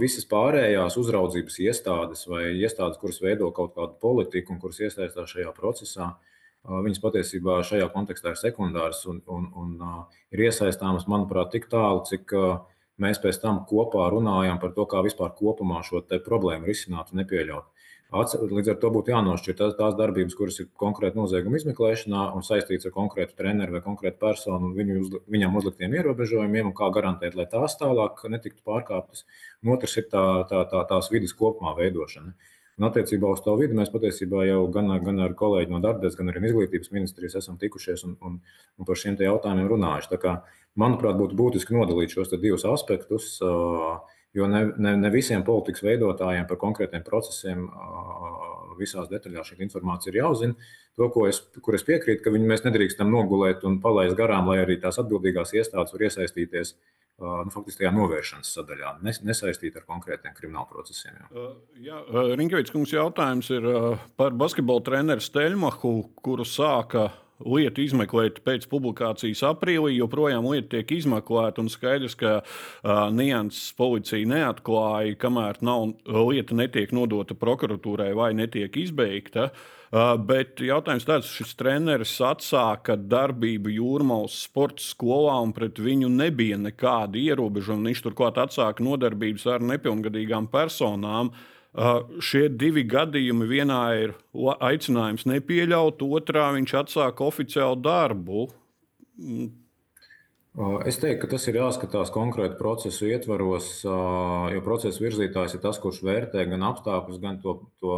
Visas 0.00 0.26
pārējās 0.26 0.96
uzraudzības 0.98 1.60
iestādes 1.62 2.24
vai 2.30 2.44
iestādes, 2.58 2.98
kuras 2.98 3.20
veido 3.22 3.50
kaut 3.54 3.74
kādu 3.76 3.98
politiku 4.02 4.54
un 4.54 4.60
kuras 4.62 4.80
iesaistās 4.82 5.30
šajā 5.30 5.52
procesā, 5.54 6.08
viņas 6.64 7.02
patiesībā 7.02 7.60
šajā 7.66 7.86
kontekstā 7.92 8.32
ir 8.32 8.40
sekundāras 8.40 9.04
un, 9.10 9.20
un, 9.30 9.50
un 9.60 9.74
ir 10.34 10.46
iesaistāmas, 10.48 11.06
manuprāt, 11.10 11.52
tik 11.52 11.68
tālu, 11.70 12.02
cik, 12.08 12.34
mēs 12.98 13.20
pēc 13.22 13.38
tam 13.42 13.62
kopā 13.68 14.08
runājam 14.14 14.58
par 14.62 14.74
to, 14.74 14.88
kā 14.90 15.02
vispār 15.04 15.34
kopumā 15.38 15.82
šo 15.86 16.02
problēmu 16.24 16.66
risināt 16.70 17.12
un 17.12 17.22
nepieļaut. 17.22 17.70
Līdz 18.14 18.68
ar 18.70 18.76
to 18.78 18.90
būtu 18.94 19.10
jānošķir 19.10 19.56
tās, 19.58 19.72
tās 19.74 19.94
darbības, 19.98 20.36
kuras 20.38 20.60
ir 20.62 20.68
konkrēti 20.78 21.18
nozieguma 21.18 21.58
izmeklēšanā 21.58 22.28
un 22.36 22.44
saistītas 22.46 22.86
ar 22.86 22.94
konkrētu 22.94 23.34
treneru 23.40 23.74
vai 23.74 23.80
konkrētu 23.82 24.20
personu 24.20 24.68
un 24.68 24.74
viņu, 24.76 24.98
uz, 25.00 25.14
viņam 25.34 25.56
uzliktiem 25.58 25.96
ierobežojumiem, 25.98 26.68
un 26.70 26.76
kā 26.78 26.92
garantēt, 26.94 27.34
lai 27.34 27.48
tās 27.50 27.74
tālāk 27.80 28.22
netiktu 28.30 28.62
pārkāptas. 28.66 29.24
Un 29.64 29.74
otrs 29.74 29.96
ir 29.98 30.06
tā, 30.12 30.24
tā, 30.50 30.62
tā, 30.70 30.84
tās 30.92 31.10
vidas 31.10 31.34
kopumā 31.34 31.74
veidošana. 31.80 32.36
Un 32.78 32.88
attiecībā 32.88 33.28
uz 33.30 33.42
to 33.42 33.52
vidi 33.58 33.74
mēs 33.78 33.90
patiesībā 33.90 34.46
jau 34.48 34.64
gan, 34.74 34.90
gan 35.02 35.20
ar 35.22 35.34
kolēģi 35.38 35.70
no 35.70 35.78
Darbības, 35.82 36.16
gan 36.18 36.30
arī 36.30 36.48
izglītības 36.48 36.90
ministrijas 36.94 37.38
esam 37.38 37.58
tikušies 37.58 38.02
un, 38.06 38.16
un, 38.26 38.40
un 38.78 38.88
par 38.88 38.98
šiem 38.98 39.18
jautājumiem 39.18 39.68
runājuši. 39.70 40.10
Tā 40.10 40.18
kā, 40.22 40.32
manuprāt, 40.78 41.14
būtu 41.18 41.38
būtiski 41.38 41.76
nodalīt 41.76 42.14
šos 42.14 42.34
divus 42.34 42.66
aspektus. 42.66 43.36
Jo 44.34 44.48
ne, 44.50 44.64
ne, 44.82 44.96
ne 44.98 45.10
visiem 45.14 45.44
politikas 45.46 45.84
veidotājiem 45.86 46.48
par 46.50 46.58
konkrētiem 46.58 47.04
procesiem 47.06 47.68
visās 48.78 49.06
detaļās 49.10 49.52
šī 49.52 49.60
informācija 49.62 50.10
ir 50.10 50.18
jāuzzina. 50.18 50.72
To, 50.98 51.06
es, 51.28 51.40
kur 51.62 51.76
es 51.78 51.86
piekrītu, 51.86 52.22
ka 52.24 52.32
viņi 52.34 52.48
mēs 52.50 52.64
nedrīkstam 52.66 53.10
nogulēt 53.10 53.62
un 53.66 53.80
palaist 53.82 54.16
garām, 54.18 54.50
lai 54.50 54.60
arī 54.62 54.80
tās 54.82 54.98
atbildīgās 55.02 55.54
iestādes 55.54 55.94
var 55.94 56.04
iesaistīties 56.06 56.74
uh, 56.74 57.42
nu, 57.46 57.50
faktiski 57.54 57.82
tajā 57.82 57.92
novēršanas 57.94 58.52
sadaļā, 58.58 58.92
nesaistīta 59.26 59.82
ar 59.82 59.88
konkrētiem 59.90 60.34
krimināla 60.36 60.66
procesiem. 60.70 61.18
Jā, 61.82 61.98
jā 62.10 62.24
Rinkevits 62.38 62.74
kungs 62.74 62.94
jautājums 62.94 63.50
ir 63.54 63.68
par 64.18 64.34
basketbola 64.38 64.82
treneru 64.86 65.22
Steļmahu, 65.22 65.94
kuru 66.22 66.46
sāka 66.48 67.08
lieta 67.42 67.82
izmeklēta 67.82 68.42
pēc 68.44 68.66
publikācijas 68.70 69.42
aprīlī. 69.48 69.96
Joprojām 69.98 70.46
lieta 70.50 70.76
tiek 70.76 70.94
izmeklēta 70.98 71.62
un 71.64 71.70
skaidrs, 71.72 72.16
ka 72.18 72.34
uh, 72.40 73.06
nianses 73.14 73.72
policija 73.78 74.28
neatklāja, 74.30 75.16
kamēr 75.20 75.60
nav, 75.64 75.94
lieta 76.06 76.56
netiek 76.58 76.94
nodota 76.94 77.36
prokuratūrai 77.38 78.12
vai 78.16 78.32
netiek 78.38 78.76
izbeigta. 78.84 79.50
Uh, 79.94 80.16
bet 80.18 80.58
jautājums 80.64 81.06
tāds, 81.06 81.30
šis 81.30 81.54
treneris 81.58 82.16
atsāka 82.24 82.96
darbību 82.98 83.70
Jūrmālas 83.76 84.40
sporta 84.48 84.82
skolā, 84.82 85.36
un 85.44 85.54
pret 85.54 85.78
viņu 85.78 86.10
nebija 86.10 86.58
nekāda 86.58 87.20
ierobežojuma. 87.20 87.92
Viņš 87.92 88.06
turklāt 88.08 88.40
atsāka 88.42 88.82
nodarbības 88.82 89.46
ar 89.54 89.66
nepilngadīgām 89.74 90.50
personām. 90.50 91.30
Uh, 91.30 91.50
šie 91.74 92.46
divi 92.54 92.84
gadījumi, 92.86 93.48
vienā 93.50 93.82
ir 94.04 94.14
aicinājums 94.62 95.26
nepieļaut, 95.26 96.02
otrā 96.06 96.52
viņš 96.54 96.74
atsāka 96.84 97.26
oficiālu 97.26 97.80
darbu. 97.82 98.48
Mm. 99.18 99.52
Es 100.86 101.00
teiktu, 101.02 101.24
ka 101.24 101.32
tas 101.32 101.48
ir 101.50 101.56
jāskatās 101.58 102.12
konkrēti 102.14 102.54
procesu 102.60 103.08
ietvaros, 103.10 103.80
jo 103.82 104.60
procesa 104.62 105.02
virzītājs 105.02 105.56
ir 105.56 105.62
tas, 105.64 105.80
kurš 105.82 105.98
vērtē 106.06 106.44
gan 106.46 106.62
apstākļus, 106.68 107.18
gan 107.18 107.40
to, 107.42 107.56
to 107.82 107.96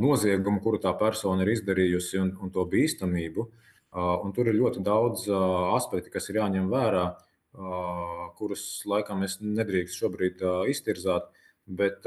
noziegumu, 0.00 0.62
kuru 0.64 0.80
tā 0.80 0.94
persona 0.96 1.44
ir 1.44 1.52
izdarījusi, 1.52 2.16
un, 2.22 2.32
un 2.40 2.52
to 2.54 2.64
bīstamību. 2.72 3.44
Un 3.96 4.32
tur 4.36 4.48
ir 4.48 4.56
ļoti 4.56 4.80
daudz 4.84 5.28
aspektu, 5.76 6.14
kas 6.16 6.30
ir 6.32 6.40
jāņem 6.40 6.72
vērā, 6.72 7.04
kurus 8.40 8.64
laikam 8.88 9.24
es 9.28 9.36
nedrīkst 9.44 10.00
šobrīd 10.00 10.42
iztirzāt. 10.72 11.28
Bet 11.66 12.04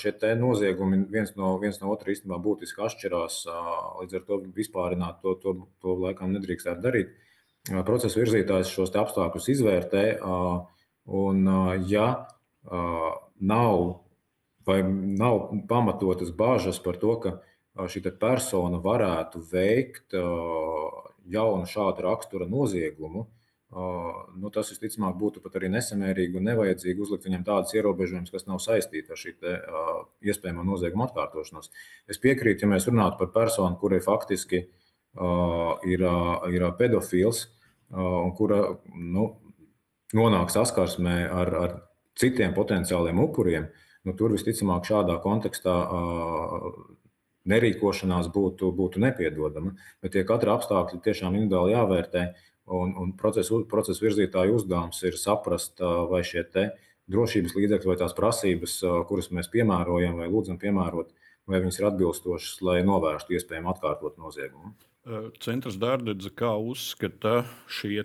šie 0.00 0.34
noziegumi 0.34 1.04
viens 1.10 1.30
no, 1.38 1.52
viens 1.62 1.78
no 1.78 1.92
otra 1.94 2.10
īstenībā 2.10 2.40
būtiski 2.42 2.82
atšķirās. 2.82 3.36
Līdz 4.00 4.16
ar 4.18 4.24
to 4.26 4.40
vispārināt 4.56 5.20
to, 5.22 5.36
to, 5.42 5.54
to 5.82 5.94
laikam 6.02 6.34
nedrīkstētu 6.34 6.82
darīt. 6.82 7.12
Procesa 7.86 8.18
virzītājs 8.18 8.72
šos 8.74 8.90
apstākļus 8.98 9.48
izvērtē, 9.54 10.02
un 11.06 11.46
ja 11.86 12.08
nav 13.38 13.78
nav 15.18 15.50
pamatotas 15.68 16.32
bažas 16.32 16.78
par 16.82 16.96
to, 16.96 17.20
ka 17.20 17.38
šī 17.86 18.02
persona 18.18 18.80
varētu 18.82 19.42
veikt 19.52 20.14
jaunu 21.26 21.66
šādu 21.66 22.02
rakstura 22.02 22.46
noziegumu, 22.46 23.26
nu, 23.76 24.50
tas 24.54 24.70
visticamāk 24.72 25.16
būtu 25.20 25.42
pat 25.44 25.58
arī 25.58 25.68
nesamērīgi 25.74 26.38
un 26.38 26.46
nevajadzīgi 26.48 27.02
uzlikt 27.04 27.26
viņam 27.28 27.44
tādas 27.44 27.74
ierobežojumus, 27.76 28.32
kas 28.32 28.46
nav 28.48 28.60
saistīti 28.64 29.12
ar 29.12 29.20
šī 29.20 29.34
te, 29.40 29.52
uh, 29.60 29.98
iespējamo 30.24 30.64
noziegumu 30.64 31.04
atkārtošanos. 31.06 31.68
Es 32.08 32.20
piekrītu, 32.22 32.64
ja 32.64 32.72
mēs 32.72 32.88
runātu 32.88 33.20
par 33.20 33.32
personu, 33.34 33.76
kurai 33.80 34.00
faktiski 34.04 34.62
uh, 34.64 35.76
ir, 35.84 36.06
uh, 36.06 36.46
ir 36.52 36.64
pedofils 36.78 37.46
uh, 37.46 38.00
un 38.00 38.32
kura 38.38 38.62
nu, 38.94 39.28
nonāk 40.16 40.54
saskarsmē 40.54 41.18
ar, 41.28 41.54
ar 41.66 41.76
citiem 42.16 42.56
potenciāliem 42.56 43.20
upuriem, 43.26 43.68
nu, 44.06 44.16
tur 44.16 44.32
visticamāk 44.32 44.88
šādā 44.88 45.18
kontekstā 45.20 45.76
uh, 45.84 46.70
nerīkošanās 47.46 48.28
būtu, 48.34 48.72
būtu 48.74 49.00
nepiedodama. 49.02 49.74
Bet 50.02 50.16
tie 50.16 50.24
katra 50.26 50.56
apstākļi 50.56 51.02
tiešām 51.04 51.36
individuāli 51.38 51.76
jāvērtē. 51.76 52.26
Un, 52.66 52.96
un 52.98 53.12
procesa, 53.14 53.60
procesa 53.70 54.02
virzītāja 54.02 54.54
uzdevums 54.56 54.98
ir 55.06 55.18
saprast, 55.20 55.78
vai 56.10 56.24
šie 56.26 56.42
drošības 57.06 57.54
līdzekļi 57.54 57.90
vai 57.92 57.98
tās 58.00 58.16
prasības, 58.16 58.80
kuras 59.06 59.30
mēs 59.30 59.50
piemērojam 59.52 60.18
vai 60.18 60.26
lūdzam 60.32 60.58
piemērot, 60.58 61.12
vai 61.46 61.60
viņas 61.62 61.78
ir 61.78 61.88
atbilstošas, 61.92 62.58
lai 62.66 62.80
novērstu 62.86 63.36
iespējamu 63.38 63.70
atkārtot 63.70 64.18
noziegumu. 64.18 64.74
Centrs 65.38 65.78
Dārdedze 65.78 66.32
kā 66.34 66.50
uzskata 66.58 67.44
šie 67.70 68.02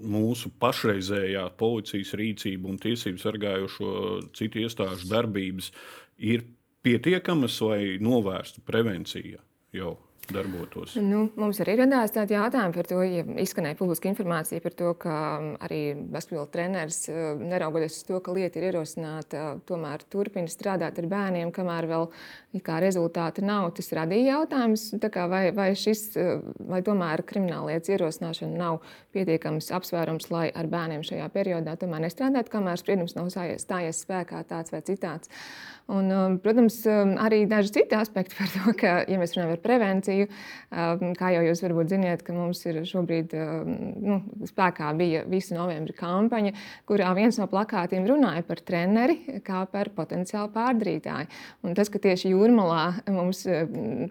mūsu 0.00 0.48
pašreizējā 0.60 1.44
policijas 1.60 2.14
rīcība 2.16 2.70
un 2.72 2.80
tiesību 2.80 3.20
sargājošo 3.20 3.92
citu 4.36 4.64
iestāžu 4.64 5.08
darbības 5.12 5.70
ir 6.16 6.44
pietiekamas, 6.84 7.60
lai 7.64 7.96
novērstu 8.00 8.64
prevenciju 8.64 9.40
jau 9.76 9.96
darbotos? 10.32 10.94
Nu, 11.00 11.26
mums 11.38 11.60
arī 11.62 11.76
radās 11.80 12.14
tādi 12.14 12.36
jautājumi 12.36 12.74
par 12.76 12.88
to, 12.90 13.00
ja 13.06 13.24
izskanēja 13.42 13.78
publiska 13.78 14.10
informācija 14.10 14.62
par 14.64 14.74
to, 14.78 14.92
ka 15.00 15.16
um, 15.38 15.48
arī 15.64 15.80
basketbola 16.12 16.48
treneris, 16.52 17.02
uh, 17.10 17.36
neraugoties 17.40 17.98
uz 18.00 18.06
to, 18.08 18.20
ka 18.24 18.34
lieta 18.36 18.60
ir 18.60 18.68
ierosināta, 18.70 19.44
tomēr 19.68 20.04
turpina 20.12 20.50
strādāt 20.50 21.00
ar 21.02 21.08
bērniem, 21.12 21.52
kamēr 21.54 21.88
vēl 21.90 22.08
rezultāti 22.86 23.44
nav. 23.46 23.70
Tas 23.76 23.92
radīja 23.98 24.38
jautājumus, 24.38 24.88
vai, 25.32 25.42
vai, 25.56 25.70
šis, 25.78 26.08
uh, 26.20 26.42
vai 26.70 26.82
tomēr 26.86 27.24
krimināllietas 27.28 27.94
ierosināšana 27.94 28.60
nav 28.60 28.80
pietiekams 29.16 29.70
apsvērums, 29.76 30.30
lai 30.34 30.48
ar 30.50 30.68
bērniem 30.72 31.06
šajā 31.06 31.30
periodā 31.34 31.76
tomēr 31.80 32.06
nestrādātu, 32.08 32.54
kamēr 32.56 32.82
spriedums 32.82 33.16
nav 33.18 33.30
stājies 33.30 34.04
spēkā 34.06 34.42
tāds 34.48 34.74
vai 34.74 34.82
citāds. 34.86 35.32
Un, 35.86 36.08
um, 36.10 36.32
protams, 36.42 36.80
um, 36.90 37.12
arī 37.22 37.44
daži 37.46 37.70
citi 37.76 37.94
aspekti 37.94 38.34
par 38.34 38.48
to, 38.50 38.72
ka, 38.74 38.92
ja 39.06 39.20
mēs 39.20 39.36
runājam 39.36 39.52
par 39.52 39.60
prevenciju, 39.62 40.24
um, 40.26 41.12
kā 41.14 41.28
jau 41.30 41.44
jūs 41.46 41.60
varbūt 41.62 41.92
zināt, 41.92 42.24
ka 42.26 42.34
mums 42.34 42.64
ir 42.66 42.80
šobrīd 42.90 43.36
nu, 44.02 44.16
spēkā 44.50 44.88
bija 44.98 45.22
visa 45.30 45.54
novembra 45.54 45.94
kampaņa, 45.94 46.52
kurā 46.90 47.12
viens 47.14 47.38
no 47.38 47.46
plakātiem 47.52 48.08
runāja 48.10 48.42
par 48.48 48.64
treneri 48.66 49.38
kā 49.46 49.60
par 49.70 49.92
potenciālu 49.94 50.50
pārdarītāju. 50.56 51.30
Un 51.62 51.78
tas, 51.78 51.92
ka 51.92 52.02
tieši 52.02 52.34
jūrmalā 52.34 53.06
mums 53.14 53.44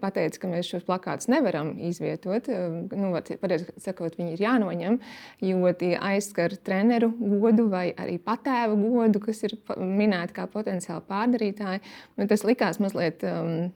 pateica, 0.00 0.40
ka 0.40 0.52
mēs 0.54 0.72
šos 0.72 0.88
plakātus 0.88 1.28
nevaram 1.28 1.74
izvietot, 1.90 2.48
nu, 2.96 3.12
pareizi 3.42 3.68
sakot, 3.84 4.16
viņi 4.16 4.38
ir 4.38 4.46
jānoņem, 4.46 4.98
jo 5.44 5.76
tie 5.76 5.92
aizskar 6.00 6.56
treneru 6.56 7.12
godu 7.20 7.68
vai 7.68 7.90
arī 7.92 8.16
patēva 8.16 8.80
godu, 8.80 9.20
kas 9.28 9.44
ir 9.44 9.58
minēti 9.76 10.40
kā 10.40 10.48
potenciāli 10.48 11.04
pārdarītāji 11.12 11.65
zinātnē. 11.66 11.80
Nu, 12.16 12.26
tas 12.28 12.44
likās 12.46 12.78
mazliet 12.80 13.24
um, 13.26 13.70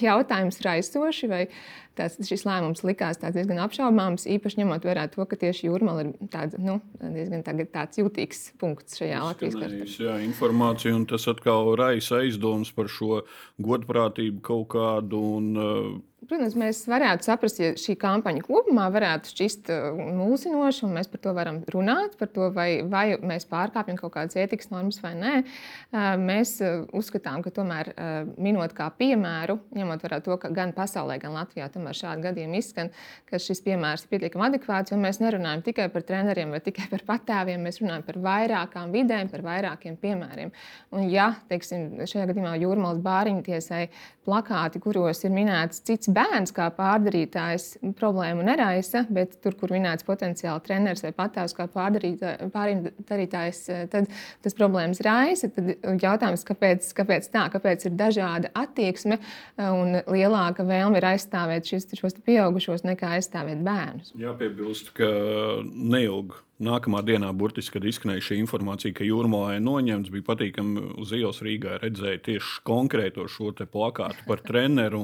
jautājums 0.00 0.60
raisoši, 0.64 1.28
vai 1.30 1.42
tas, 1.94 2.16
šis 2.18 2.44
lēmums 2.44 2.84
likās 2.84 3.20
diezgan 3.22 3.60
apšaubāms, 3.62 4.26
īpaši 4.26 4.62
ņemot 4.62 4.84
vērā 4.84 5.06
to, 5.12 5.24
ka 5.24 5.36
tieši 5.36 5.68
jūrmāla 5.68 6.06
ir 6.06 6.12
tāda, 6.32 6.58
nu, 6.58 6.80
diezgan 7.00 7.44
tāds 7.44 8.00
jutīgs 8.00 8.52
punkts 8.58 8.98
šajā 8.98 9.22
Latvijas 9.22 9.58
kartē. 9.60 10.16
Informācija, 10.24 10.94
un 10.94 11.06
tas 11.06 11.28
atkal 11.30 11.74
raisa 11.78 12.22
aizdomas 12.22 12.72
par 12.74 12.90
šo 12.90 13.22
godprātību 13.62 14.42
kaut 14.44 14.68
kādu. 14.74 15.22
Un, 15.38 15.54
uh, 15.54 15.94
Protams, 16.24 16.54
mēs 16.56 16.78
varētu 16.88 17.26
saprast, 17.26 17.58
ja 17.60 17.72
šī 17.78 17.96
kampaņa 18.00 18.44
kopumā 18.46 18.86
varētu 18.94 19.28
šķist 19.32 19.70
uh, 19.72 19.98
mulsinoša, 20.16 20.84
un 20.86 20.94
mēs 20.96 21.08
par 21.10 21.20
to 21.24 21.32
varam 21.36 21.58
runāt, 21.74 22.14
par 22.20 22.30
to, 22.32 22.48
vai, 22.54 22.68
vai 22.88 23.18
mēs 23.20 23.44
pārkāpjam 23.50 23.98
kaut 23.98 24.14
kādas 24.14 24.38
ētikas 24.40 24.70
normas 24.72 25.00
vai 25.04 25.12
nē. 25.18 25.32
Uh, 25.42 26.14
mēs 26.20 26.54
uh, 26.64 26.86
uzskatām, 26.96 27.42
ka 27.44 27.52
tomēr 27.54 27.90
minot 28.40 28.72
kā 28.76 28.86
piemēru, 28.96 29.58
ņemot 29.76 30.04
vērā 30.04 30.20
to, 30.24 30.36
ka 30.40 30.48
gan 30.54 30.72
pasaulē, 30.76 31.18
gan 31.22 31.34
Latvijā 31.36 31.66
tomēr 31.74 31.98
šādi 31.98 32.24
gadījumi 32.28 32.60
izskan, 32.62 32.90
ka 33.28 33.40
šis 33.42 33.60
piemērs 33.66 34.06
ir 34.06 34.12
pietiekami 34.14 34.48
adekvāts, 34.48 34.94
jo 34.94 35.00
mēs 35.00 35.20
nerunājam 35.22 35.64
tikai 35.66 35.90
par 35.92 36.06
treneriem 36.06 36.54
vai 36.54 36.62
tikai 36.64 36.88
par 36.92 37.04
patēviem, 37.10 37.62
mēs 37.64 37.82
runājam 37.82 38.06
par 38.06 38.20
vairākām 38.24 38.94
vidēm, 38.94 39.30
par 39.32 39.44
vairākiem 39.44 39.98
piemēriem. 40.00 40.54
Un 40.94 41.08
ja, 41.12 41.32
teiksim, 41.50 42.04
šajā 42.08 42.30
gadījumā 42.30 42.56
jūrmālas 42.62 43.02
bāriņtiesai 43.04 43.84
plakāti, 44.24 44.82
kuros 44.82 45.24
ir 45.26 45.34
minēts 45.34 45.82
cits 45.84 46.13
bērns 46.14 46.52
kā 46.54 46.68
pārdarītājs 46.74 47.66
problēmu 47.98 48.44
neraisa, 48.46 49.04
bet 49.14 49.36
tur, 49.44 49.56
kur 49.58 49.72
minēts 49.74 50.06
potenciāli 50.06 50.62
treneris 50.66 51.04
vai 51.04 51.12
patēvs 51.16 51.54
kā 51.58 51.66
pārdarītājs, 51.74 53.60
tad 53.92 54.08
tas 54.44 54.58
problēmas 54.58 55.02
raisa. 55.04 55.50
Tad 55.54 55.64
jautājums, 56.02 56.46
kāpēc, 56.48 56.88
kāpēc 56.98 57.28
tā, 57.34 57.44
kāpēc 57.54 57.88
ir 57.88 57.98
dažāda 57.98 58.52
attieksme 58.64 59.20
un 59.58 60.00
lielāka 60.10 60.66
vēlme 60.66 61.00
ir 61.00 61.08
aizstāvēt 61.14 61.62
šis, 61.70 61.90
šos 61.98 62.18
pieaugušos 62.24 62.86
nekā 62.86 63.16
aizstāvēt 63.18 63.60
bērnus? 63.66 64.14
Jāpiebilst, 64.20 64.94
ka 64.96 65.08
neilgi 65.74 66.40
Nākamā 66.62 67.00
dienā, 67.02 67.32
burtiski, 67.34 67.72
kad 67.74 67.86
izskanēja 67.90 68.22
šī 68.28 68.36
informācija, 68.38 68.94
ka 68.94 69.02
jūrmālā 69.02 69.56
ir 69.56 69.64
noņemts, 69.66 70.12
bija 70.14 70.26
patīkami 70.28 70.84
uz 71.02 71.10
ielas 71.16 71.40
Rīgā 71.42 71.80
redzēt 71.82 72.28
tieši 72.28 72.60
konkrēto 72.68 73.26
šo 73.26 73.50
plakātu 73.58 74.22
par 74.28 74.42
treneru. 74.46 75.02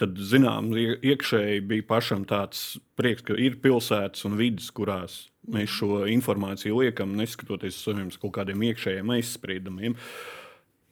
Tad, 0.00 0.16
zinām, 0.16 0.72
iekšēji 0.72 1.60
bija 1.68 1.84
pašam 1.90 2.24
tāds 2.24 2.78
prieks, 2.96 3.26
ka 3.28 3.36
ir 3.36 3.60
pilsētas 3.60 4.24
un 4.24 4.40
vidas, 4.40 4.70
kurās 4.72 5.26
mēs 5.52 5.76
šo 5.76 6.06
informāciju 6.08 6.80
liekam, 6.80 7.12
neskatoties 7.20 7.76
uz 7.76 7.84
saviem 7.84 8.08
kaut 8.16 8.38
kādiem 8.40 8.64
iekšējiem 8.70 9.12
aizspriedumiem. 9.18 9.96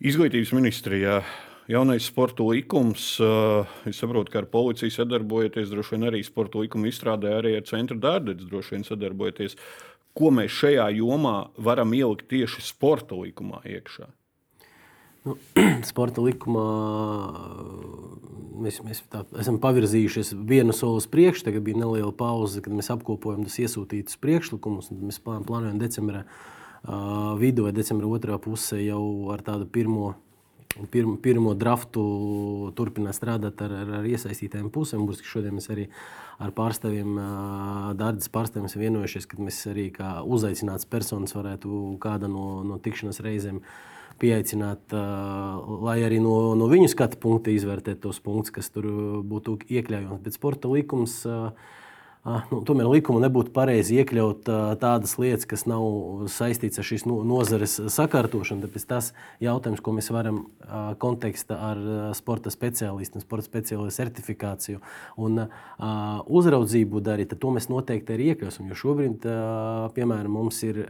Izglītības 0.05 0.53
ministrijā 0.53 1.23
jaunais 1.71 2.07
sporta 2.07 2.47
likums. 2.47 3.17
Es 3.89 3.99
saprotu, 3.99 4.33
ka 4.33 4.45
ar 4.45 4.49
policiju 4.53 4.95
sadarbojoties, 4.95 5.73
droši 5.73 5.97
vien 5.97 6.09
arī 6.11 6.23
sporta 6.27 6.63
likuma 6.63 6.91
izstrādē, 6.91 7.35
arī 7.41 7.57
ar 7.59 7.69
centra 7.69 7.99
dārdetes 8.09 8.49
droši 8.51 8.77
vien 8.77 8.89
sadarbojoties 8.89 9.59
ko 10.17 10.33
mēs 10.35 10.55
šajā 10.57 10.89
jomā 10.97 11.37
varam 11.61 11.93
ielikt 11.97 12.31
tieši 12.33 12.65
sporta 12.65 13.19
likumā 13.19 13.61
iekšā? 13.69 14.09
Nu, 15.27 15.37
sporta 15.91 16.25
likumā 16.25 16.67
mēs, 18.65 18.81
mēs 18.87 19.03
tā, 19.13 19.25
esam 19.43 19.61
pavirzījušies 19.63 20.33
vienu 20.49 20.75
soli 20.77 21.03
uz 21.03 21.09
priekšu. 21.13 21.49
Tagad 21.49 21.67
bija 21.67 21.83
neliela 21.83 22.15
pauze, 22.17 22.63
kad 22.65 22.75
mēs 22.77 22.93
apkopojam 22.95 23.45
tos 23.47 23.59
iesūtītus 23.63 24.21
priekšlikumus. 24.23 24.93
Mēs 24.95 25.21
plānojam 25.27 25.81
decembra 25.83 26.25
uh, 26.25 27.35
vidū 27.41 27.69
decembra 27.75 28.09
otrā 28.09 28.39
pusē 28.43 28.81
jau 28.85 29.03
ar 29.35 29.45
tādu 29.45 29.69
pirmo 29.69 30.15
pirmo, 30.93 31.17
pirmo 31.23 31.55
draftu 31.59 32.03
turpināt 32.77 33.17
strādāt 33.17 33.61
ar, 33.65 33.73
ar, 33.83 33.93
ar 34.01 34.09
iesaistītām 34.09 34.71
pusēm. 34.75 35.07
Būs, 35.09 35.23
šodien 35.27 35.57
mēs 35.57 35.71
arī 35.73 35.89
ar 36.43 36.53
pārstāvjiem, 36.57 37.17
Dārdas 37.99 38.31
pārstāvjiem 38.33 38.71
esam 38.71 38.85
vienojušies, 38.85 39.29
ka 39.31 39.41
mēs 39.41 39.61
arī 39.73 39.89
kā 39.95 40.19
uzaicināts 40.23 40.89
personas 40.89 41.37
varētu 41.37 41.97
kāda 42.03 42.31
no, 42.31 42.63
no 42.67 42.81
tikšanās 42.83 43.23
reizēm 43.25 43.63
pieaicināt, 44.21 44.95
lai 45.87 45.97
arī 46.07 46.21
no, 46.25 46.55
no 46.57 46.69
viņu 46.73 46.89
skatu 46.93 47.19
punkta 47.21 47.53
izvērtētu 47.53 48.07
tos 48.07 48.23
punktus, 48.25 48.55
kas 48.55 48.73
tur 48.73 48.87
būtu 49.29 49.59
iekļaujams. 49.69 50.23
Bet 50.25 50.39
sporta 50.39 50.71
likums 50.73 51.19
uh, 51.29 51.51
nu, 52.51 52.59
tomēr 52.67 52.89
likumā 52.91 53.21
nebūtu 53.23 53.53
pareizi 53.55 54.01
iekļaut 54.01 54.49
tādas 54.83 55.15
lietas, 55.21 55.47
kas 55.47 55.63
nav 55.71 56.27
saistītas 56.33 56.81
ar 56.83 56.87
šīs 56.89 57.07
nozares 57.07 57.77
sakārtošanu. 57.95 58.67
Tāpēc 58.67 58.87
tas 58.91 59.13
jautājums, 59.43 59.83
ko 59.85 59.95
mēs 59.95 60.11
varam 60.11 60.43
kontekstā 61.03 61.59
ar 61.71 61.83
sporta 62.19 62.51
speciālistu, 62.51 63.23
sporta 63.23 63.47
speciālistu 63.47 64.03
certifikāciju 64.03 64.83
un 65.23 65.45
uzraudzību 66.27 67.03
darīt, 67.07 67.31
tad 67.33 67.43
to 67.45 67.53
mēs 67.55 67.71
noteikti 67.71 68.17
arī 68.17 68.31
iekļausim. 68.35 68.71
Jo 68.73 68.81
šobrīd, 68.83 69.27
piemēram, 69.97 70.39
mums 70.41 70.63
ir 70.67 70.83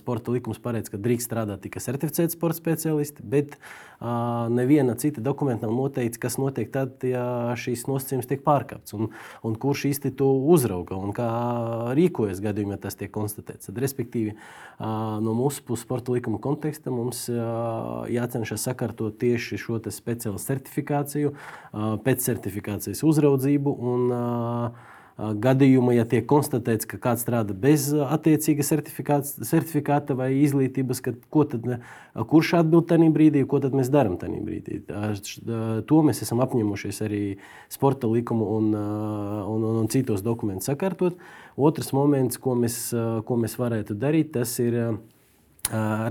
sporta 0.00 0.34
likums 0.34 0.58
paredz, 0.62 0.90
ka 0.90 0.98
drīkst 0.98 1.30
strādāt 1.30 1.62
tikai 1.66 1.84
certificēti 1.84 2.34
sporta 2.34 2.58
speciālisti, 2.58 3.22
bet 3.22 3.60
neviena 4.54 4.94
cita 4.98 5.22
dokumenta 5.22 5.66
nav 5.66 5.74
noteikts, 5.74 6.20
kas 6.22 6.36
notiek 6.38 6.68
tad, 6.74 6.98
ja 7.06 7.54
šīs 7.58 7.86
nosacījums 7.90 8.28
tiek 8.30 8.44
pārkāpts 8.46 8.94
un, 8.94 9.08
un 9.46 9.56
kurš 9.58 9.88
īsti 9.90 10.12
to 10.18 10.28
uzrauga 10.48 10.96
un 10.98 11.12
kā 11.16 11.28
rīkojas 11.98 12.42
gadījumā, 12.44 12.76
ja 12.76 12.84
tas 12.86 12.98
tiek 12.98 13.12
konstatēts. 13.14 13.68
Tad, 13.68 13.80
respektīvi, 13.84 14.34
no 14.78 15.34
mūsu 15.36 15.64
puses 15.68 15.84
sporta 15.86 16.14
likuma 16.14 16.40
konteksta 16.42 16.92
mums 16.94 17.26
jācenšas 17.28 18.68
sakārtot 18.70 19.18
tieši 19.20 19.60
šo 19.60 19.80
speciālu 19.94 20.40
certifikāciju, 20.42 21.34
pēc 22.04 22.28
certifikācijas 22.30 23.04
uzraudzību. 23.06 23.74
Un, 23.92 24.14
gadījumā, 25.18 25.96
ja 25.96 26.04
tiek 26.06 26.26
konstatēts, 26.30 26.86
ka 26.86 26.98
kāds 27.02 27.24
strādā 27.26 27.54
bez 27.58 27.88
attiecīga 27.90 28.62
certifikāta 28.62 30.14
vai 30.18 30.30
izglītības, 30.44 31.02
tad, 31.50 31.66
kurš 32.30 32.52
atbild 32.60 32.86
tajā 32.90 33.10
brīdī, 33.14 33.42
ko 33.50 33.58
mēs 33.74 33.90
darām 33.90 34.14
tajā 34.20 34.38
brīdī. 34.46 34.80
To 35.90 36.00
mēs 36.06 36.22
esam 36.22 36.42
apņēmušies 36.46 37.02
arī 37.08 37.22
sporta 37.72 38.10
likumu 38.10 38.46
un, 38.60 38.72
un, 38.78 39.68
un, 39.72 39.82
un 39.82 39.90
citos 39.90 40.22
dokumentus 40.22 40.70
sakārtot. 40.70 41.18
Otrs 41.58 41.90
moments, 41.96 42.38
ko 42.38 42.54
mēs, 42.54 42.84
ko 43.26 43.42
mēs 43.42 43.58
varētu 43.58 43.98
darīt, 43.98 44.36
tas 44.38 44.54
ir 44.62 44.78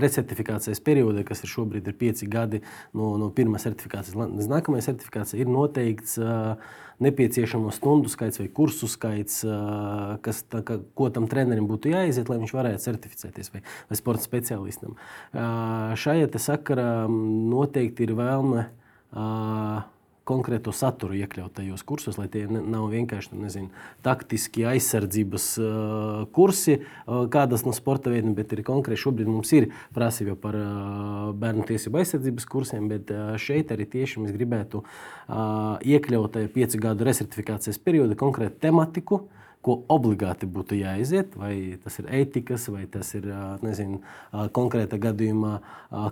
recertifikācijas 0.02 0.82
periodā, 0.84 1.24
kas 1.26 1.44
ir 1.44 1.52
šobrīd 1.52 1.88
ir 1.88 1.96
pieci 1.98 2.28
gadi 2.30 2.62
no, 2.96 3.16
no 3.20 3.30
pirmās 3.34 3.66
certifikācijas. 3.68 4.18
Nākamajā 4.50 4.90
certifikācijā 4.90 5.42
ir 5.42 5.50
noteikts 5.52 6.18
uh, 6.22 6.54
nepieciešamo 6.98 7.70
stundu 7.70 8.10
skaits 8.10 8.40
vai 8.40 8.48
kursu 8.54 8.88
skaits, 8.90 9.42
kas, 10.24 10.42
tā, 10.50 10.62
ka, 10.66 10.78
ko 10.98 11.10
tam 11.14 11.28
trenerim 11.30 11.68
būtu 11.70 11.92
jāiziet, 11.92 12.30
lai 12.30 12.40
viņš 12.42 12.54
varētu 12.56 12.84
certificēties 12.84 13.52
vai, 13.54 13.62
vai 13.90 13.98
sporta 13.98 14.26
speciālistam. 14.26 14.96
Šajā 15.98 16.30
sakarā 16.42 16.90
noteikti 17.08 18.08
ir 18.08 18.16
vēlme 18.18 18.66
konkrēto 20.28 20.72
saturu 20.76 21.16
iekļaut 21.18 21.56
tajos 21.58 21.84
kursos, 21.88 22.18
lai 22.20 22.28
tie 22.32 22.44
nav 22.48 22.88
vienkārši 22.92 23.32
nu, 23.32 23.42
nezinu, 23.46 23.72
taktiski 24.06 24.66
aizsardzības 24.68 25.48
uh, 25.62 26.20
kursi, 26.36 26.78
uh, 26.82 27.24
kādas 27.32 27.64
no 27.66 27.74
sporta 27.76 28.12
veidiem, 28.12 28.36
bet 28.36 28.52
ir 28.54 28.64
konkrēti 28.66 29.02
šobrīd 29.06 29.30
mums 29.32 29.54
ir 29.56 29.70
prasība 29.96 30.36
par 30.40 30.58
uh, 30.60 31.32
bērnu 31.38 31.66
tiesību 31.68 32.02
aizsardzības 32.02 32.48
kursiem, 32.52 32.90
bet 32.92 33.12
uh, 33.14 33.34
šeit 33.40 33.72
arī 33.74 33.88
tieši 33.88 34.24
mēs 34.24 34.36
gribētu 34.36 34.84
uh, 34.84 35.76
iekļaut 35.82 36.40
piecu 36.54 36.84
gadu 36.84 37.08
resertifikācijas 37.08 37.80
perioda 37.82 38.18
konkrētu 38.18 38.60
tematiku. 38.68 39.22
Uh, 39.24 39.47
ko 39.64 39.74
obligāti 39.90 40.46
būtu 40.46 40.78
jāiziet, 40.78 41.34
vai 41.36 41.78
tas 41.82 41.98
ir 41.98 42.06
ētikas, 42.20 42.68
vai 42.72 42.86
tas 42.90 43.10
ir 43.18 43.26
nezinu, 43.64 43.98
konkrēta 44.54 44.98
gadījumā 45.02 45.58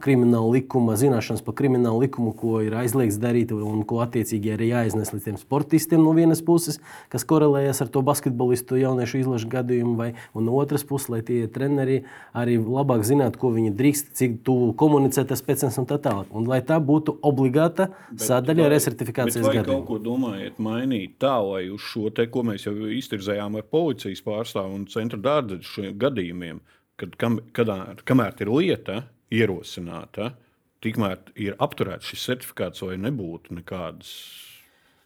krimināla 0.02 0.50
likuma, 0.56 0.96
zināšanas 0.98 1.44
par 1.46 1.54
kriminālu 1.59 2.02
likumu, 2.04 2.32
ko 2.37 2.59
ir 2.64 2.74
aizliegts 2.76 3.20
darīt, 3.22 3.52
un 3.54 3.85
ko 3.88 4.00
attiecīgi 4.04 4.54
arī 4.56 4.70
jāiznes 4.72 5.12
līdz 5.14 5.28
tiem 5.28 5.38
sportistiem 5.40 6.02
no 6.02 6.14
vienas 6.16 6.42
puses, 6.44 6.80
kas 7.12 7.26
korelējas 7.28 7.85
ar 7.85 7.92
to 7.94 8.02
basketbolistu 8.06 8.80
jauniešu 8.80 9.22
izlašu 9.22 9.50
gadījumu, 9.52 9.94
vai 10.00 10.09
no 10.35 10.56
otras 10.59 10.85
puses, 10.87 11.11
lai 11.12 11.22
tie 11.26 11.44
treneri 11.52 12.02
arī 12.37 12.59
labāk 12.59 13.06
zinātu, 13.06 13.40
ko 13.40 13.52
viņi 13.54 13.74
drīkst, 13.78 14.12
cik 14.18 14.40
tuvu 14.46 14.72
komunicēt 14.80 15.30
ar 15.30 15.40
speciālistiem 15.40 15.85
un 15.85 15.90
tā 15.92 16.00
tālāk. 16.02 16.35
Un 16.35 16.50
lai 16.50 16.61
tā 16.66 16.80
būtu 16.82 17.18
obligāta 17.26 17.90
sadaļa 18.18 18.68
resertifikācijas 18.74 19.44
gadījumā. 19.44 19.62
Vai 19.62 19.70
kaut 19.70 19.87
ko 19.88 20.00
domājat 20.02 20.61
mainīt 20.62 21.16
tā, 21.22 21.37
lai 21.44 21.66
uz 21.72 21.85
šo 21.85 22.11
te, 22.14 22.26
ko 22.32 22.42
mēs 22.48 22.66
jau 22.66 22.74
iztirzējām, 22.96 23.36
runājām 23.37 23.61
ar 23.61 23.68
policijas 23.70 24.22
pārstāvu 24.25 24.75
un 24.75 24.87
centra 24.88 25.18
dārza 25.18 25.61
šiem 25.62 25.96
gadījumiem, 25.99 26.61
kad 26.96 27.16
kam, 27.16 27.40
kadār, 27.53 28.03
kamēr 28.05 28.35
ir 28.40 28.51
lieta 28.51 29.05
ierosināta, 29.31 30.35
tikmēr 30.81 31.18
ir 31.37 31.57
apturēts 31.59 32.12
šis 32.12 32.27
certifikāts, 32.31 32.83
lai 32.83 32.96
nebūtu 32.96 33.55
nekādas 33.57 34.12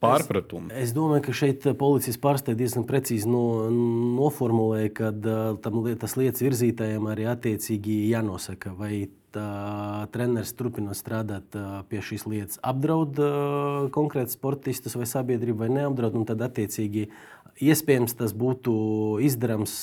pārpratumi. 0.01 0.73
Es, 0.73 0.91
es 0.91 0.97
domāju, 0.97 1.27
ka 1.27 1.37
šeit 1.37 1.67
policijas 1.79 2.19
pārstāvja 2.21 2.59
diezgan 2.63 2.87
precīzi 2.89 3.29
no, 3.29 3.69
noformulēja, 4.17 4.93
ka 4.97 5.11
tas 5.61 6.17
lietas 6.17 6.45
virzītājiem 6.45 7.09
arī 7.11 7.27
attiecīgi 7.31 8.03
jānosaka, 8.13 8.73
vai 8.79 9.09
tā, 9.35 10.07
treneris 10.15 10.55
turpina 10.57 10.95
strādāt 10.97 11.57
pie 11.91 12.03
šīs 12.05 12.27
lietas, 12.29 12.61
apdraud 12.67 13.21
konkrēti 13.95 14.37
sportistus 14.37 14.97
vai 14.99 15.09
sabiedrību, 15.11 15.65
vai 15.65 15.71
neapdraud. 15.75 16.19
Tad, 16.31 16.43
attiecīgi, 16.49 17.07
iespējams, 17.59 18.15
tas 18.21 18.35
būtu 18.37 18.73
izdarāms 19.27 19.75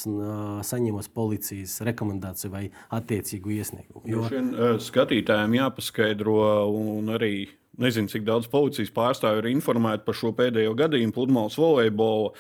saņemot 0.70 1.12
policijas 1.18 1.80
rekomendāciju 1.88 2.54
vai 2.54 2.64
attiecīgu 2.96 3.58
iesniegumu. 3.58 4.06
Jo 4.08 4.28
šiem 4.32 4.54
skatītājiem 4.88 5.60
jāpaskaidro 5.60 6.42
un 6.72 7.16
arī. 7.18 7.50
Nezinu, 7.78 8.10
cik 8.10 8.24
daudz 8.26 8.48
policijas 8.50 8.90
pārstāvju 8.90 9.44
ir 9.44 9.52
informēti 9.52 10.02
par 10.02 10.16
šo 10.18 10.32
pēdējo 10.34 10.72
gadījumu, 10.80 11.14
pludmales 11.14 11.60
volejbolu. 11.62 12.32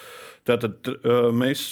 Tātad 0.49 0.89
mēs 1.37 1.67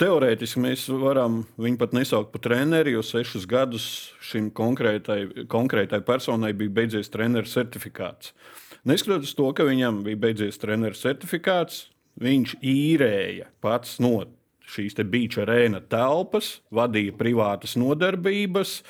Teorētiski 0.00 0.62
mēs 0.64 0.86
varam 0.88 1.42
viņu 1.60 1.76
pat 1.76 1.92
nesaukt 1.92 2.30
par 2.32 2.40
treneri, 2.46 2.94
jo 2.94 3.02
sešus 3.04 3.44
gadus 3.44 3.84
šim 4.24 4.48
konkrētai, 4.56 5.44
konkrētai 5.52 6.00
personai 6.06 6.54
bija 6.56 6.72
beidzies 6.78 7.12
treneru 7.12 7.44
certifikāts. 7.44 8.32
Neskatoties 8.88 9.36
to, 9.36 9.50
ka 9.52 9.66
viņam 9.68 10.00
bija 10.06 10.16
beidzies 10.22 10.56
treneru 10.62 10.96
certifikāts, 10.96 11.89
viņš 12.20 12.56
īrēja 12.64 13.50
pats 13.62 13.98
no 14.02 14.24
šīs 14.70 14.98
beigta 15.10 15.44
arēna 15.44 15.80
telpas, 15.90 16.60
vadīja 16.70 17.14
privātas 17.18 17.76
nodarbības. 17.80 18.80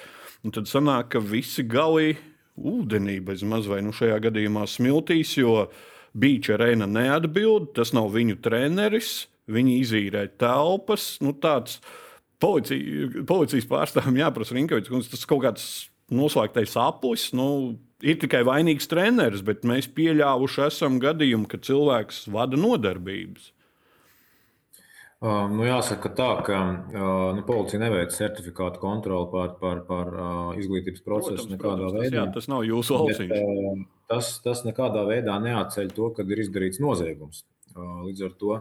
Tad 0.54 0.68
sanāk, 0.68 1.12
ka 1.14 1.20
visi 1.20 1.64
gali 1.68 2.16
ūdenī 2.56 3.18
bez 3.24 3.44
maz 3.46 3.68
vai 3.68 3.80
nu 3.84 3.92
šajā 3.96 4.18
gadījumā 4.28 4.66
smiltīs, 4.68 5.36
jo 5.40 5.68
Beach 6.16 6.50
arēna 6.50 6.88
neatbild, 6.90 7.70
tas 7.76 7.92
nav 7.94 8.10
viņu 8.14 8.40
treneris, 8.42 9.28
viņi 9.50 9.76
izīrē 9.84 10.24
telpas. 10.40 11.20
Nu, 11.22 11.36
tāds 11.38 11.78
policija, 12.42 13.22
policijas 13.28 13.68
pārstāvjiem 13.70 14.18
jāprasa 14.24 14.56
Rinkovics, 14.56 14.90
un 14.90 15.06
tas 15.06 15.28
kaut 15.28 15.44
kāds 15.44 15.68
noslēgtais 16.14 16.76
aplis. 16.80 17.30
Nu, 17.36 17.78
ir 18.02 18.18
tikai 18.20 18.42
vainīgs 18.48 18.88
treneris, 18.90 19.44
bet 19.46 19.64
mēs 19.68 19.88
pieļāvuši 19.96 20.66
esam 20.66 21.00
gadījumu, 21.02 21.48
ka 21.50 21.60
cilvēks 21.64 22.26
vada 22.32 22.60
nodarbības. 22.60 23.50
Uh, 25.20 25.50
nu, 25.52 25.66
jāsaka 25.66 26.08
tā, 26.16 26.28
ka 26.46 26.58
uh, 26.64 27.08
nu, 27.36 27.42
policija 27.44 27.82
neveic 27.82 28.14
certifikātu 28.14 28.80
kontroli 28.80 29.28
pār, 29.28 29.50
pār, 29.60 29.82
pār 29.84 30.14
uh, 30.14 30.30
izglītības 30.56 31.02
procesu 31.04 31.34
Protams, 31.34 31.50
nekādā 31.52 31.74
protams, 31.76 31.92
tas, 31.92 32.06
veidā. 32.06 32.16
jā, 32.16 32.22
tas 32.38 32.48
nav 32.48 32.64
jūsu 32.64 33.00
uh, 33.04 33.82
tas, 34.08 34.30
tas 34.40 34.62
nekādā 34.64 35.02
veidā 35.10 35.36
neatceļ 35.44 35.92
to, 35.98 36.08
ka 36.16 36.24
ir 36.24 36.40
izdarīts 36.46 36.80
noziegums. 36.80 37.44
Līdz 37.76 38.24
ar 38.26 38.32
to, 38.40 38.56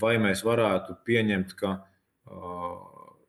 vai 0.00 0.14
mēs 0.18 0.40
varētu 0.42 0.96
pieņemt, 1.06 1.52
ka 1.60 1.76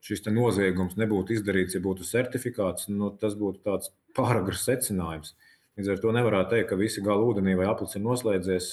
šis 0.02 0.26
noziegums 0.34 0.98
nebūtu 0.98 1.36
izdarīts, 1.36 1.76
ja 1.76 1.82
būtu 1.82 2.06
certifikāts, 2.06 2.88
nu, 2.90 3.12
tas 3.20 3.36
būtu 3.38 3.62
tāds 3.66 3.92
pāragrs 4.16 4.66
secinājums. 4.66 5.36
Līdz 5.78 5.88
ar 5.88 6.00
to 6.02 6.10
nevarētu 6.12 6.52
teikt, 6.52 6.66
ka 6.68 6.76
visi 6.76 7.00
gala 7.04 7.24
ūdenī 7.24 7.54
vai 7.56 7.64
aplis 7.70 7.94
ir 7.96 8.02
noslēdzies. 8.04 8.66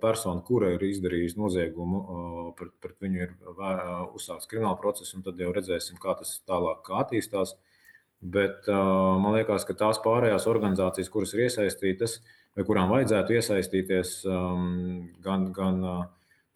Persona, 0.00 0.40
kura 0.46 0.70
ir 0.72 0.84
izdarījusi 0.86 1.36
noziegumu, 1.36 1.98
pret, 2.56 2.72
pret 2.80 3.04
viņu 3.04 3.20
ir 3.20 3.34
uzsākts 4.16 4.48
krimināla 4.48 4.78
process, 4.80 5.12
un 5.18 5.26
tad 5.26 5.42
jau 5.42 5.50
redzēsim, 5.52 5.98
kā 6.00 6.14
tas 6.16 6.38
tālāk 6.48 6.88
attīstās. 7.02 7.58
Bet 8.22 8.64
man 8.70 9.36
liekas, 9.36 9.66
ka 9.68 9.76
tās 9.76 10.00
pārējās 10.00 10.48
organizācijas, 10.48 11.12
kuras 11.12 11.34
ir 11.36 11.48
iesaistītas, 11.50 12.20
vai 12.56 12.64
kurām 12.64 12.94
vajadzētu 12.94 13.36
iesaistīties 13.36 14.18
gan, 15.26 15.48
gan 15.52 15.84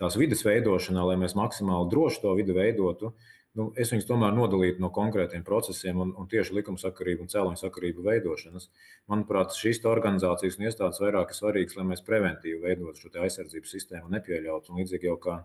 tās 0.01 0.17
vidas 0.17 0.47
veidošanā, 0.47 1.05
lai 1.11 1.21
mēs 1.21 1.37
maksimāli 1.37 1.91
droši 1.93 2.23
to 2.23 2.33
vidi 2.39 2.57
veidotu, 2.57 3.11
uh, 3.11 3.36
nu, 3.57 3.67
es 3.81 3.91
viņus 3.93 4.07
tomēr 4.09 4.35
nodalītu 4.37 4.83
no 4.83 4.91
konkrētiem 4.95 5.45
procesiem 5.47 6.01
un, 6.05 6.13
un 6.21 6.29
tieši 6.31 6.59
likumsakarību 6.59 7.25
un 7.25 7.31
cēloņu 7.33 7.61
sakarību 7.61 8.05
veidošanas. 8.07 8.69
Manuprāt, 9.13 9.57
šīs 9.57 9.81
organizācijas 9.89 10.59
un 10.59 10.67
iestādes 10.69 11.01
vairāk 11.03 11.33
ir 11.33 11.39
svarīgas, 11.39 11.79
lai 11.79 11.87
mēs 11.93 12.05
preventīvi 12.07 12.61
veidotu 12.65 13.07
šo 13.07 13.13
aizsardzības 13.25 13.77
sistēmu 13.77 14.11
un 14.11 14.19
nepieļautu. 14.19 14.73
Un 14.73 14.83
līdzīgi 14.83 15.09
jau 15.09 15.17
kā, 15.23 15.39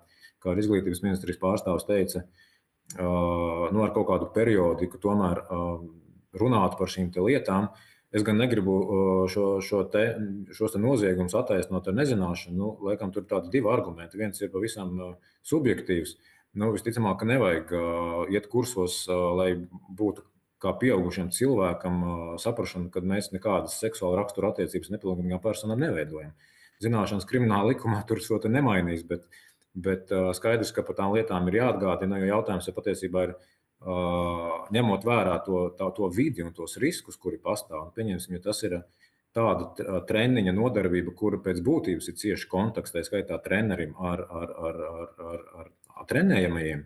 kā 0.43 0.55
izglītības 0.59 1.03
ministrijas 1.05 1.39
pārstāvs 1.41 1.87
teica, 1.87 2.25
uh, 2.25 3.69
nu, 3.71 3.85
ar 3.85 3.95
kaut 3.95 4.09
kādu 4.11 4.31
periodiku 4.35 4.99
tomēr 5.01 5.45
uh, 5.45 5.79
runāt 6.41 6.77
par 6.79 6.91
šīm 6.91 7.13
lietām. 7.21 7.71
Es 8.11 8.25
gan 8.27 8.35
negribu 8.35 8.73
šo, 9.31 9.43
šo 9.63 9.85
te, 9.87 10.01
šos 10.51 10.73
noziegumus 10.75 11.31
attaisnot 11.39 11.85
ar 11.87 11.95
nezināšanu. 11.95 12.57
Nu, 12.59 12.71
laikam, 12.83 13.13
tur 13.15 13.23
ir 13.23 13.29
tādi 13.29 13.53
divi 13.53 13.69
argumenti. 13.71 14.19
Viens 14.19 14.41
ir 14.43 14.51
pavisam 14.51 14.97
subjektīvs. 15.47 16.11
Uh, 16.17 16.30
nu, 16.57 16.71
visticamāk, 16.75 17.21
ka 17.21 17.27
nevajag 17.29 17.71
iet 18.33 18.47
kursos, 18.51 19.03
lai 19.07 19.53
būtu 19.97 20.25
kā 20.61 20.73
pieaugušam 20.77 21.31
cilvēkam 21.33 22.01
saprašana, 22.41 22.91
ka 22.93 23.01
mēs 23.05 23.31
nekādas 23.33 23.79
seksuāla 23.81 24.19
rakstura 24.21 24.51
attiecības 24.51 24.91
nepilngadīgām 24.93 25.41
personām 25.41 25.81
neveidojam. 25.81 26.35
Zināšanas 26.81 27.27
krimināla 27.29 27.73
likumā 27.73 28.01
tur 28.09 28.21
šo 28.21 28.37
te 28.41 28.49
nemainīs, 28.49 29.03
bet, 29.07 29.25
bet 29.73 30.13
skaidrs, 30.37 30.73
ka 30.75 30.85
par 30.85 30.97
tām 30.97 31.15
lietām 31.15 31.49
ir 31.49 31.61
jāatgādina, 31.61 32.21
jo 32.21 32.29
jautājums 32.35 32.69
ir 32.69 32.77
patiesībā 32.77 33.29
ir. 33.29 33.39
Ņemot 33.81 35.05
vērā 35.07 35.39
to, 35.41 35.63
tā, 35.73 35.87
to 35.97 36.05
vidi 36.13 36.43
un 36.45 36.51
tos 36.53 36.75
riskus, 36.77 37.15
kuri 37.17 37.39
pastāv, 37.41 37.87
un 37.87 37.95
pieņemsim, 37.95 38.35
ja 38.37 38.41
tas 38.43 38.59
ir 38.67 38.75
tāda 39.33 40.03
treniņa 40.05 40.53
nodarbība, 40.53 41.15
kura 41.17 41.39
pēc 41.41 41.63
būtības 41.65 42.11
ir 42.11 42.17
cieši 42.21 42.49
kontaktā, 42.51 43.01
skaitā 43.01 43.39
trenerim 43.41 43.95
ar, 43.97 44.21
ar, 44.21 44.53
ar, 44.67 44.77
ar, 44.91 45.09
ar, 45.31 45.41
ar 45.63 45.71
trenējamajiem, 46.09 46.83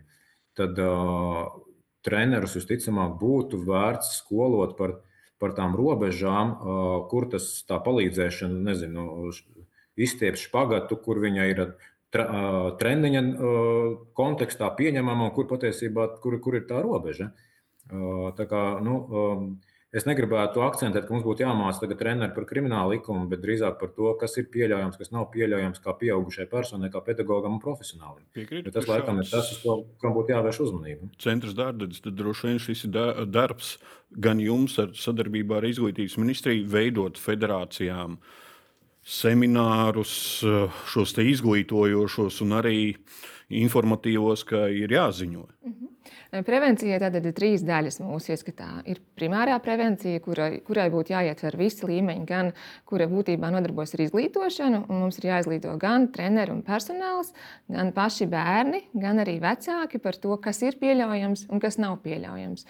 tad 0.56 0.78
uh, 0.82 1.46
trenerus 2.06 2.56
visticamāk 2.58 3.16
būtu 3.20 3.60
vērts 3.66 4.16
skolot 4.20 4.76
par, 4.78 4.98
par 5.42 5.54
tām 5.58 5.76
robežām, 5.78 6.54
uh, 6.54 6.94
kur 7.10 7.28
tas 7.32 7.48
tā 7.68 7.80
palīdzēšana, 7.84 8.62
nezinu, 8.70 9.32
izstiept 9.96 10.40
špagatu, 10.40 10.98
kur 11.02 11.20
viņa 11.24 11.48
ir 11.52 11.62
tra, 12.14 12.26
uh, 12.26 12.70
treniņa 12.80 13.22
uh, 13.22 13.90
kontekstā 14.16 14.70
pieņemama 14.78 15.28
un 15.28 15.34
kur 15.36 15.48
patiesībā 15.50 16.08
kur, 16.22 16.38
kur 16.44 16.60
ir 16.60 16.68
tā 16.70 16.82
robeža. 16.84 17.32
Uh, 17.86 18.32
tā 18.38 18.48
kā, 18.50 18.62
nu, 18.82 19.00
um, 19.06 19.48
Es 19.96 20.04
negribētu 20.04 20.60
akcentēt, 20.60 21.06
ka 21.06 21.14
mums 21.14 21.24
būtu 21.24 21.44
jāmācās 21.46 21.78
tagad 21.80 21.96
treneri 22.02 22.34
par 22.36 22.44
kriminālu 22.48 22.98
likumu, 22.98 23.24
bet 23.30 23.40
drīzāk 23.40 23.78
par 23.80 23.94
to, 23.96 24.10
kas 24.20 24.34
ir 24.36 24.48
pieļaujams, 24.52 24.98
kas 25.00 25.12
nav 25.14 25.30
pieļaujams 25.32 25.80
kā 25.80 25.94
pieaugušai 25.96 26.44
personai, 26.50 26.90
kā 26.92 27.00
pedagogam 27.06 27.54
un 27.56 27.62
profesionālim. 27.62 28.26
Piekrītu, 28.36 28.74
tas 28.74 28.90
laikam 28.90 29.22
ir 29.22 29.30
tas, 29.30 29.48
uz 29.54 29.62
ko, 29.62 29.78
kam 30.02 30.12
būtu 30.18 30.34
jāvērš 30.34 30.60
uzmanība. 30.66 31.08
Centrs 31.22 31.56
dārdas, 31.56 32.02
tad 32.04 32.18
droši 32.18 32.50
vien 32.50 32.60
šis 32.66 32.84
ir 32.90 32.98
darbs 33.32 33.76
gan 34.12 34.42
jums 34.42 34.76
ar 34.84 34.92
sadarbībā 35.00 35.62
ar 35.62 35.70
izglītības 35.70 36.18
ministriju 36.20 36.68
veidot 36.76 37.16
federācijām 37.22 38.20
seminārus, 39.06 40.12
šos 40.92 41.16
izglītojošos 41.24 42.42
un 42.44 42.56
arī 42.60 42.78
informatīvos, 43.48 44.44
ka 44.44 44.66
ir 44.68 44.92
jāziņo. 44.92 45.46
Mm 45.46 45.72
-hmm. 45.72 45.95
Prevencijai 46.46 46.98
tad 47.00 47.16
ir 47.18 47.34
trīs 47.36 47.64
daļas 47.66 48.00
mūsu 48.02 48.34
ieskatā. 48.34 48.68
Ir 48.90 49.00
primārā 49.18 49.56
prevencija, 49.62 50.20
kurai, 50.24 50.50
kurai 50.66 50.88
būtu 50.92 51.14
jāietver 51.14 51.56
visi 51.60 51.86
līmeņi, 51.88 52.26
gan 52.28 52.52
kura 52.88 53.08
būtībā 53.10 53.50
nodarbojas 53.54 53.96
ar 53.96 54.04
izglītošanu, 54.06 54.84
un 54.90 55.02
mums 55.04 55.20
ir 55.20 55.30
jāizglīto 55.30 55.76
gan 55.80 56.10
treneri 56.14 56.54
un 56.54 56.62
personāls, 56.66 57.32
gan 57.72 57.94
paši 57.96 58.28
bērni, 58.32 58.84
gan 58.94 59.22
arī 59.24 59.38
vecāki 59.42 60.02
par 60.02 60.18
to, 60.20 60.36
kas 60.42 60.62
ir 60.66 60.78
pieļaujams 60.82 61.48
un 61.50 61.62
kas 61.62 61.80
nav 61.82 61.98
pieļaujams. 62.04 62.66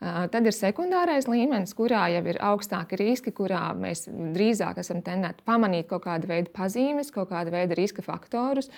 Tad 0.00 0.46
ir 0.48 0.54
sekundārais 0.56 1.26
līmenis, 1.28 1.74
kurā 1.76 2.06
jau 2.08 2.22
ir 2.32 2.38
augstāki 2.40 2.96
riski, 2.96 3.34
kurā 3.36 3.66
mēs 3.76 4.06
drīzāk 4.08 4.78
esam 4.80 5.02
tendēti 5.04 5.44
pamanīt 5.44 5.90
kaut 5.90 6.06
kādu 6.06 6.30
veidu 6.30 6.48
pazīmes, 6.56 7.12
kaut 7.12 7.28
kādu 7.28 7.52
veidu 7.52 7.76
riska 7.76 8.00
faktorus, 8.06 8.70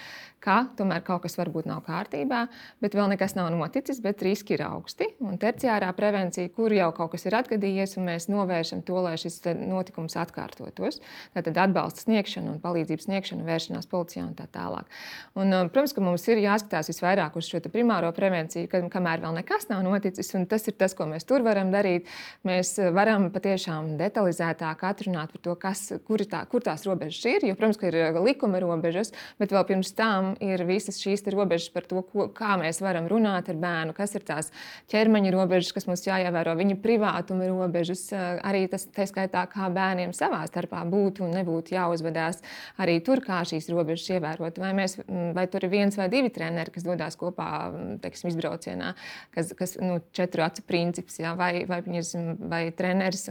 ka 0.42 0.64
tomēr 0.74 1.04
kaut 1.06 1.22
kas 1.22 1.38
varbūt 1.38 1.68
nav 1.70 1.84
kārtībā, 1.86 2.40
bet 2.82 2.96
vēl 2.98 3.12
nekas 3.12 3.36
nav 3.38 3.52
noticis, 3.54 4.00
bet 4.02 4.24
riski 4.26 4.56
ir 4.56 4.64
augsti. 4.66 5.12
Un 5.22 5.38
terciārā 5.38 5.92
prevencija, 5.94 6.50
kur 6.56 6.74
jau 6.74 6.88
kaut 6.96 7.12
kas 7.14 7.28
ir 7.28 7.38
atgadījies, 7.38 7.94
un 8.00 8.10
mēs 8.10 8.26
novēršam 8.26 8.82
to, 8.82 8.98
lai 9.06 9.14
šis 9.22 9.38
notikums 9.60 10.18
atkārtotos. 10.18 10.98
Tātad 11.36 11.62
atbalsta 11.68 12.02
sniegšana 12.02 12.56
un 12.56 12.58
palīdzības 12.66 13.06
sniegšana, 13.06 13.46
vēršanās 13.46 13.86
policijā 13.94 14.24
un 14.26 14.34
tā 14.34 14.48
tālāk. 14.50 14.90
Un, 15.38 15.54
protams, 15.70 15.94
ka 15.94 16.02
mums 16.02 16.26
ir 16.34 16.42
jāskatās 16.42 16.90
visvairāk 16.90 17.38
uz 17.38 17.46
šo 17.46 17.62
primāro 17.70 18.10
prevenciju, 18.16 18.66
kad, 18.74 18.90
kamēr 18.90 19.22
vēl 19.22 19.38
nekas 19.38 19.70
nav 19.70 19.86
noticis, 19.86 20.34
un 20.34 20.50
tas 20.50 20.66
ir 20.66 20.74
tas, 20.74 20.98
ko 20.98 21.06
mēs 21.06 21.11
tur 21.28 21.44
varam 21.44 21.68
darīt. 21.72 22.08
Mēs 22.48 22.72
eh, 22.80 22.88
varam 22.94 23.28
patiešām 23.34 23.96
detalizētāk 24.00 24.84
atrunāt 24.88 25.34
par 25.34 25.42
to, 25.44 25.56
kas, 25.60 25.84
kur, 26.06 26.24
tā, 26.28 26.42
kur 26.48 26.64
tās 26.64 26.86
robežas 26.88 27.20
ir. 27.28 27.46
Jo, 27.50 27.56
protams, 27.58 27.80
ka 27.80 27.90
ir 27.90 27.98
eh, 28.00 28.20
likuma 28.24 28.60
robežas, 28.62 29.12
bet 29.40 29.52
vēl 29.52 29.66
pirms 29.68 29.92
tam 29.98 30.32
ir 30.42 30.64
visas 30.68 31.00
šīs 31.02 31.26
robežas 31.34 31.68
par 31.74 31.86
to, 31.88 32.00
ko, 32.08 32.28
kā 32.32 32.56
mēs 32.60 32.80
varam 32.84 33.08
runāt 33.10 33.50
ar 33.52 33.60
bērnu, 33.60 33.96
kas 33.96 34.16
ir 34.16 34.24
tās 34.26 34.48
ķermeņa 34.92 35.34
robežas, 35.34 35.74
kas 35.76 35.88
mums 35.90 36.06
jāievēro, 36.08 36.56
viņa 36.58 36.78
privātuma 36.82 37.50
robežas, 37.50 38.06
eh, 38.16 38.40
arī 38.40 38.64
tas, 38.72 38.88
tā 38.88 39.06
skaitā, 39.10 39.44
kā 39.52 39.68
bērniem 39.72 40.16
savā 40.16 40.42
starpā 40.48 40.82
būtu 40.88 41.26
un 41.26 41.36
nebūtu 41.36 41.76
jāuzvedās 41.76 42.40
arī 42.80 42.98
tur, 43.04 43.22
kā 43.24 43.42
šīs 43.48 43.68
robežas 43.72 44.08
ievērot. 44.16 44.58
Vai, 44.62 44.72
mēs, 44.76 44.98
mm, 45.04 45.32
vai 45.36 45.46
tur 45.50 45.64
ir 45.64 45.72
viens 45.72 45.96
vai 45.98 46.08
divi 46.12 46.30
treneri, 46.32 46.72
kas 46.72 46.86
dodas 46.86 47.16
kopā 47.20 47.48
mm, 47.68 47.98
teiksim, 48.02 48.30
izbraucienā, 48.32 48.94
kas, 49.34 49.52
kas 49.58 49.76
nu, 49.80 50.00
četru 50.12 50.44
acu 50.46 50.62
principu 50.66 51.01
princips, 51.02 51.18
jā, 51.20 51.34
vai, 51.36 51.64
vai, 51.66 51.80
viņas, 51.82 52.12
vai 52.48 52.62
treneris 52.72 53.28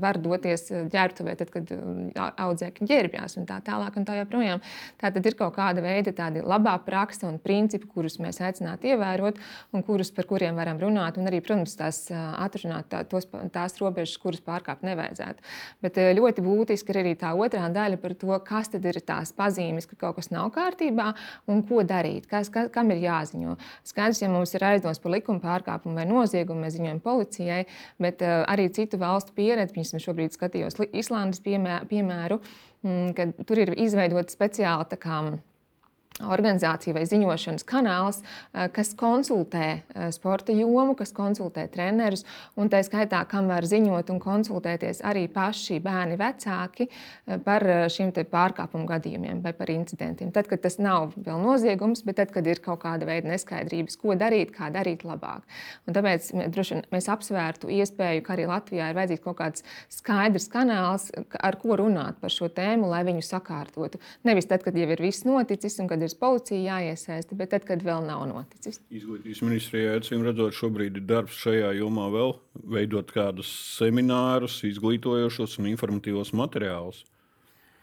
var 0.00 0.18
doties 0.18 0.68
ģērbtuvē, 0.92 1.36
tad, 1.36 1.50
kad 1.50 1.70
audzēkņi 2.16 2.86
ģērbjās 2.86 3.36
un 3.40 3.46
tā 3.46 3.60
tālāk. 3.64 3.96
Un 3.96 4.04
tā, 4.04 4.16
joprojām. 4.20 4.60
tā 5.00 5.10
tad 5.12 5.26
ir 5.26 5.34
kaut 5.36 5.54
kāda 5.56 5.82
veida 5.82 6.12
tādi 6.12 6.42
labā 6.44 6.76
praksa 6.84 7.28
un 7.28 7.38
principi, 7.38 7.86
kurus 7.86 8.18
mēs 8.18 8.40
aicinātu 8.40 8.90
ievērot 8.92 9.38
un 9.72 9.82
kurus, 9.82 10.10
par 10.10 10.26
kuriem 10.26 10.56
varam 10.56 10.78
runāt. 10.78 11.16
Un 11.18 11.26
arī, 11.26 11.40
protams, 11.40 11.76
tās 11.76 12.06
atrunāt 12.12 12.90
tā, 12.90 13.04
tos, 13.08 13.28
tās 13.52 13.78
robežas, 13.80 14.18
kuras 14.20 14.42
pārkāpt 14.44 14.84
nevajadzētu. 14.86 15.42
Bet 15.82 15.96
ļoti 15.96 16.44
būtiski 16.44 16.92
ir 16.92 17.00
arī 17.02 17.14
tā 17.16 17.32
otrā 17.34 17.70
daļa 17.72 18.00
par 18.02 18.14
to, 18.14 18.36
kas 18.44 18.70
tad 18.72 18.84
ir 18.84 19.00
tās 19.00 19.32
pazīmes, 19.36 19.88
ka 19.88 19.96
kaut 19.96 20.20
kas 20.20 20.30
nav 20.30 20.50
kārtībā 20.54 21.12
un 21.48 21.62
ko 21.66 21.82
darīt, 21.86 22.28
kas, 22.30 22.50
kas, 22.52 22.70
kam 22.74 22.92
ir 22.92 23.02
jāziņo. 23.06 23.56
Skaidrs, 23.86 24.22
ja 24.22 24.30
mums 24.32 24.54
ir 24.56 24.64
aizdoms 24.66 25.00
par 25.02 25.16
likuma 25.16 25.40
pārkāpumu 25.42 25.96
vai 25.96 26.06
noziegumu, 26.08 26.66
mēs 26.66 26.76
ziņojam 26.76 27.00
policijai, 27.06 27.62
bet 28.02 28.24
uh, 28.26 28.42
arī 28.50 28.68
citu 28.74 29.00
valstu 29.00 29.36
pieredzi. 29.36 29.76
Piemēram, 29.76 30.02
šobrīd 30.02 30.36
skatījos 30.36 30.80
Islandes 30.92 31.42
piemēru, 31.46 32.40
mm, 32.82 33.14
kad 33.16 33.46
tur 33.46 33.62
ir 33.62 33.76
izveidota 33.86 34.34
speciāla 34.34 34.88
organizācija 36.24 36.94
vai 36.96 37.04
ziņošanas 37.08 37.64
kanāls, 37.68 38.22
eh, 38.54 38.68
kas 38.72 38.94
konsultē 38.96 39.66
eh, 39.66 40.08
sporta 40.12 40.54
jomu, 40.56 40.94
kas 40.96 41.12
konsultē 41.12 41.66
trenerus, 41.72 42.24
un 42.56 42.70
tā 42.72 42.80
skaitā, 42.86 43.22
kam 43.28 43.48
var 43.48 43.66
ziņot 43.68 44.10
un 44.10 44.20
konsultēties 44.20 45.02
arī 45.04 45.26
paši 45.32 45.80
bērni 45.84 46.16
vecāki 46.16 46.88
eh, 46.88 47.38
par 47.44 47.64
šiem 47.92 48.12
pārkāpumu 48.16 48.86
gadījumiem 48.88 49.42
vai 49.42 49.52
par 49.52 49.68
incidentiem. 49.70 50.30
Tad, 50.32 50.46
kad 50.48 50.62
tas 50.62 50.78
nav 50.78 51.12
vēl 51.16 51.42
noziegums, 51.42 52.02
bet 52.06 52.16
tad, 52.16 52.30
kad 52.32 52.46
ir 52.46 52.62
kaut 52.64 52.80
kāda 52.84 53.06
veida 53.08 53.28
neskaidrības, 53.28 53.98
ko 54.00 54.14
darīt, 54.16 54.54
kā 54.54 54.70
darīt 54.72 55.04
labāk. 55.04 55.42
Un 55.86 55.96
tāpēc 55.96 56.30
droši 56.54 56.76
vien 56.76 56.84
mēs 56.94 57.10
apsvērtu 57.12 57.68
iespēju, 57.76 58.22
ka 58.24 58.36
arī 58.36 58.46
Latvijā 58.48 58.88
ir 58.90 58.96
vajadzīgs 58.96 59.24
kaut 59.24 59.38
kāds 59.40 59.66
skaidrs 59.92 60.48
kanāls, 60.52 61.10
ar 61.34 61.58
ko 61.60 61.76
runāt 61.76 62.20
par 62.22 62.32
šo 62.32 62.48
tēmu, 62.48 62.88
lai 62.88 63.02
viņu 63.06 63.24
sakārtotu. 63.26 64.00
Nevis 64.24 64.48
tad, 64.48 64.64
kad 64.64 64.76
jau 64.78 64.88
ir 64.88 65.02
viss 65.02 65.26
noticis 65.26 65.76
un 65.82 65.90
kad 65.90 66.02
ir 66.02 66.05
policija 66.14 66.76
jāiesaista, 66.76 67.34
bet 67.38 67.50
tad, 67.54 67.66
kad 67.66 67.82
vēl 67.82 68.06
nav 68.06 68.22
noticis. 68.30 68.78
Izglītības 68.94 69.42
ministrijā, 69.42 69.96
acīm 69.98 70.22
redzot, 70.26 70.54
šobrīd 70.54 71.00
ir 71.00 71.08
darbs 71.08 71.40
šajā 71.42 71.72
jomā 71.80 72.06
vēl 72.14 72.36
veidot 72.76 73.10
kādus 73.14 73.50
seminārus, 73.74 74.62
izglītojošos 74.68 75.58
un 75.58 75.70
informatīvos 75.72 76.34
materiālus. 76.36 77.04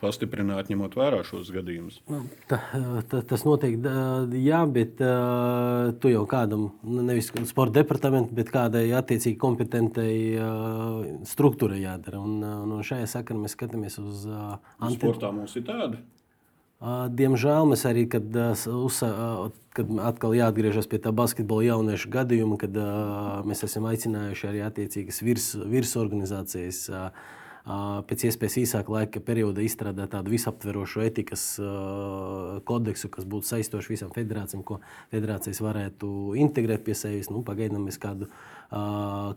Pastiprināt, 0.04 0.68
ņemot 0.68 0.98
vērā 1.00 1.22
šos 1.24 1.48
gadījumus. 1.56 2.02
Nu, 2.12 2.26
ta, 2.52 2.58
ta, 3.08 3.22
tas 3.24 3.46
noteikti, 3.48 3.88
jā, 4.44 4.60
bet 4.68 5.00
tu 6.04 6.12
jau 6.12 6.24
kādam, 6.28 6.66
nu, 6.84 7.06
nevis 7.08 7.32
sporta 7.48 7.78
departamentam, 7.78 8.36
bet 8.36 8.52
kādai 8.52 8.84
attiecīgi 9.00 9.40
kompetentai 9.40 10.12
struktūrai 11.30 11.80
jādara. 11.86 12.20
Un, 12.20 12.44
un 12.44 12.84
šajā 12.84 13.08
sakarā 13.16 13.46
mēs 13.46 13.56
skatāmies 13.56 13.96
uz 14.04 14.28
uh, 14.28 14.58
anti... 14.84 15.00
Sportā 15.00 15.32
mums 15.32 15.56
ir 15.56 15.64
tāda. 15.72 16.04
Diemžēl 16.84 17.70
mēs 17.72 17.86
arī, 17.88 18.04
kad, 18.12 18.26
kad 19.78 19.94
atkal 20.04 20.34
jāatgriežas 20.36 20.90
pie 20.92 21.00
tā 21.04 21.14
basketbola 21.16 21.64
jauniešu 21.70 22.12
gadījuma, 22.12 22.58
kad 22.60 22.76
mēs 23.48 23.64
esam 23.64 23.88
aicinājuši 23.88 24.50
arī 24.50 24.66
attiecīgas 24.68 25.22
virsorganizācijas 25.24 26.82
virs 26.92 27.14
pēc 27.64 28.26
iespējas 28.28 28.58
īsāka 28.60 28.92
laika 28.92 29.22
perioda 29.24 29.64
izstrādāt 29.64 30.12
tādu 30.12 30.34
visaptverošu 30.34 31.04
etikas 31.06 31.46
kodeksu, 32.68 33.12
kas 33.14 33.28
būtu 33.30 33.48
saistošs 33.48 33.92
visām 33.94 34.12
federācijām, 34.16 34.66
ko 34.68 34.82
federācijas 35.14 35.62
varētu 35.64 36.34
integrēt 36.44 36.84
pie 36.84 36.98
sevis. 36.98 37.32
Nu, 37.32 37.44
pagaidām 37.48 37.88
mēs 37.88 38.02
kādu 38.04 38.28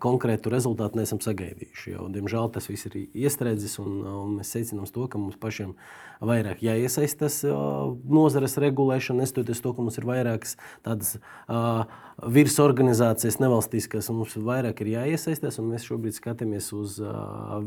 konkrētu 0.03 0.51
rezultātu 0.51 0.99
neesam 0.99 1.21
sagaidījuši. 1.21 1.93
Jo, 1.93 2.09
diemžēl 2.13 2.51
tas 2.55 2.67
viss 2.71 2.89
ir 2.89 2.97
iestrēdzis, 3.05 3.77
un, 3.83 4.01
un 4.09 4.35
mēs 4.41 4.55
secinām 4.55 4.89
to, 4.91 5.07
ka 5.13 5.21
mums 5.21 5.37
pašiem 5.39 5.75
vairāk 6.25 6.63
jāiesaistās 6.65 7.43
nozares 7.45 8.57
regulēšanā, 8.63 9.23
neskatoties 9.23 9.61
to, 9.61 9.75
ka 9.77 9.85
mums 9.85 10.01
ir 10.01 10.09
vairākas 10.09 10.57
tādas 10.87 11.19
virsorganizācijas, 12.17 13.37
nevalstiskas, 13.43 14.09
un 14.09 14.23
mums 14.23 14.39
vairāk 14.41 14.81
ir 14.81 14.95
jāiesaistās. 14.95 15.61
Mēs 15.61 15.85
šobrīd 15.85 16.17
skatāmies 16.17 16.71
uz 16.73 16.97
uh, 17.05 17.59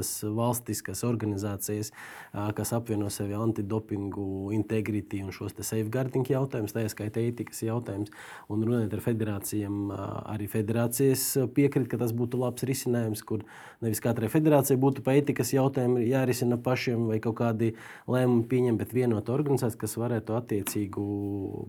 vienotas 0.00 0.22
valstiskas 0.24 1.04
organizācijas, 1.04 1.92
uh, 2.32 2.52
kas 2.54 2.72
apvieno 2.72 3.10
sevi 3.10 3.34
antidopingu, 3.34 4.52
integrity 4.52 5.22
un 5.22 5.32
šos 5.32 5.52
safeguarding 5.60 6.26
jautājumus, 6.28 6.72
tā 6.72 6.86
skaitā 6.88 7.20
etikas 7.20 7.62
jautājumus. 7.62 8.10
Un 8.48 8.64
runājot 8.64 8.94
ar 8.94 9.00
federācijām, 9.00 9.90
uh, 9.90 10.22
arī 10.32 10.48
federācija 10.48 11.12
es 11.12 11.36
eh, 11.36 11.46
piekrītu, 11.46 11.90
ka 11.90 11.98
tas 11.98 12.12
būtu 12.12 12.38
labs 12.40 12.64
risinājums, 12.64 13.22
kur 13.22 13.44
nevis 13.80 14.00
katrai 14.00 14.28
federācijai 14.30 14.78
būtu 14.80 15.02
pa 15.02 15.14
etikas 15.18 15.52
jautājumi 15.52 16.08
jārisina 16.08 16.56
pašiem 16.56 17.08
vai 17.10 17.20
kaut 17.20 17.38
kādi 17.40 17.74
lēmumi 18.08 18.46
pieņemt, 18.48 18.78
bet 18.80 18.94
vienota 18.94 19.32
organizācija, 19.34 19.80
kas 19.80 19.96
varētu 20.00 20.36
attiecīgu 20.38 21.04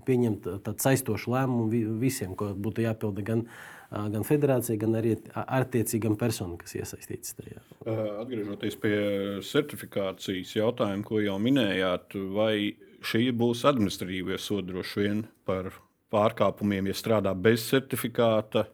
pieņemt 0.05 0.49
tādu 0.63 0.79
saistošu 0.81 1.31
lēmumu 1.31 1.97
visiem, 2.01 2.35
ko 2.35 2.53
būtu 2.55 2.85
jāpilda 2.85 3.25
gan 3.25 3.45
gan 3.91 4.25
federācija, 4.27 4.79
gan 4.79 4.97
arī 4.99 5.15
attiecīgam 5.35 6.17
personam, 6.19 6.57
kas 6.61 6.75
iesaistīts 6.79 7.35
tajā. 7.39 7.61
Atgriežoties 8.21 8.77
pie 8.81 8.97
certifikācijas 9.45 10.55
jautājuma, 10.55 11.05
ko 11.07 11.21
jau 11.23 11.37
minējāt, 11.43 12.15
vai 12.35 12.55
šī 13.03 13.29
būs 13.35 13.65
administratīvie 13.67 14.37
sodi 14.39 14.71
droši 14.71 15.03
vien 15.05 15.25
par 15.47 15.73
pārkāpumiem, 16.11 16.91
ja 16.91 16.95
strādā 16.97 17.35
bez 17.35 17.67
certifikāta, 17.71 18.67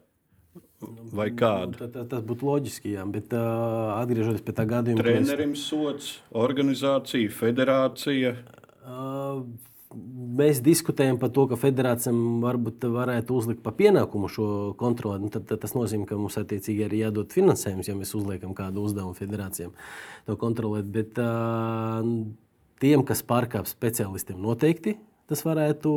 Vai 1.10 1.32
kāda? 1.34 1.74
Nu, 1.74 1.86
tas, 1.90 2.04
tas 2.06 2.20
būtu 2.22 2.46
loģiski, 2.46 2.92
jā, 2.94 3.02
bet 3.10 3.32
uh, 3.34 3.96
atgriežoties 3.98 4.44
pie 4.46 4.52
tā 4.54 4.62
gadījuma, 4.70 5.02
trenerim 5.02 5.56
mēs... 5.56 5.64
sots, 5.72 6.10
organizācija, 6.38 7.32
federācija. 7.34 8.30
Uh, 8.86 9.40
mēs 10.38 10.60
diskutējam 10.64 11.18
par 11.20 11.30
to, 11.34 11.46
ka 11.50 11.58
federācijām 11.60 12.42
varbūt 12.42 12.84
varētu 12.92 13.36
uzlikt 13.38 13.62
pa 13.64 13.72
pienākumu 13.76 14.28
šo 14.32 14.48
kontroli. 14.80 15.24
Nu, 15.24 15.32
tad, 15.32 15.46
tad 15.48 15.62
tas 15.64 15.74
nozīmē, 15.76 16.06
ka 16.08 16.18
mums 16.20 16.36
attiecīgi 16.40 16.84
arī 16.86 17.02
jādod 17.04 17.32
finansējums, 17.34 17.88
ja 17.88 17.96
mēs 17.96 18.14
uzliekam 18.18 18.54
kādu 18.58 18.84
uzdevumu 18.84 19.16
federācijām 19.18 19.72
to 20.28 20.36
kontrolēt. 20.40 20.90
Bet 20.92 21.20
uh, 21.22 22.04
tiem, 22.82 23.04
kas 23.08 23.24
pārkāpj 23.26 23.72
speciālistiem, 23.72 24.40
noteikti 24.44 24.98
tas 25.28 25.42
varētu 25.44 25.90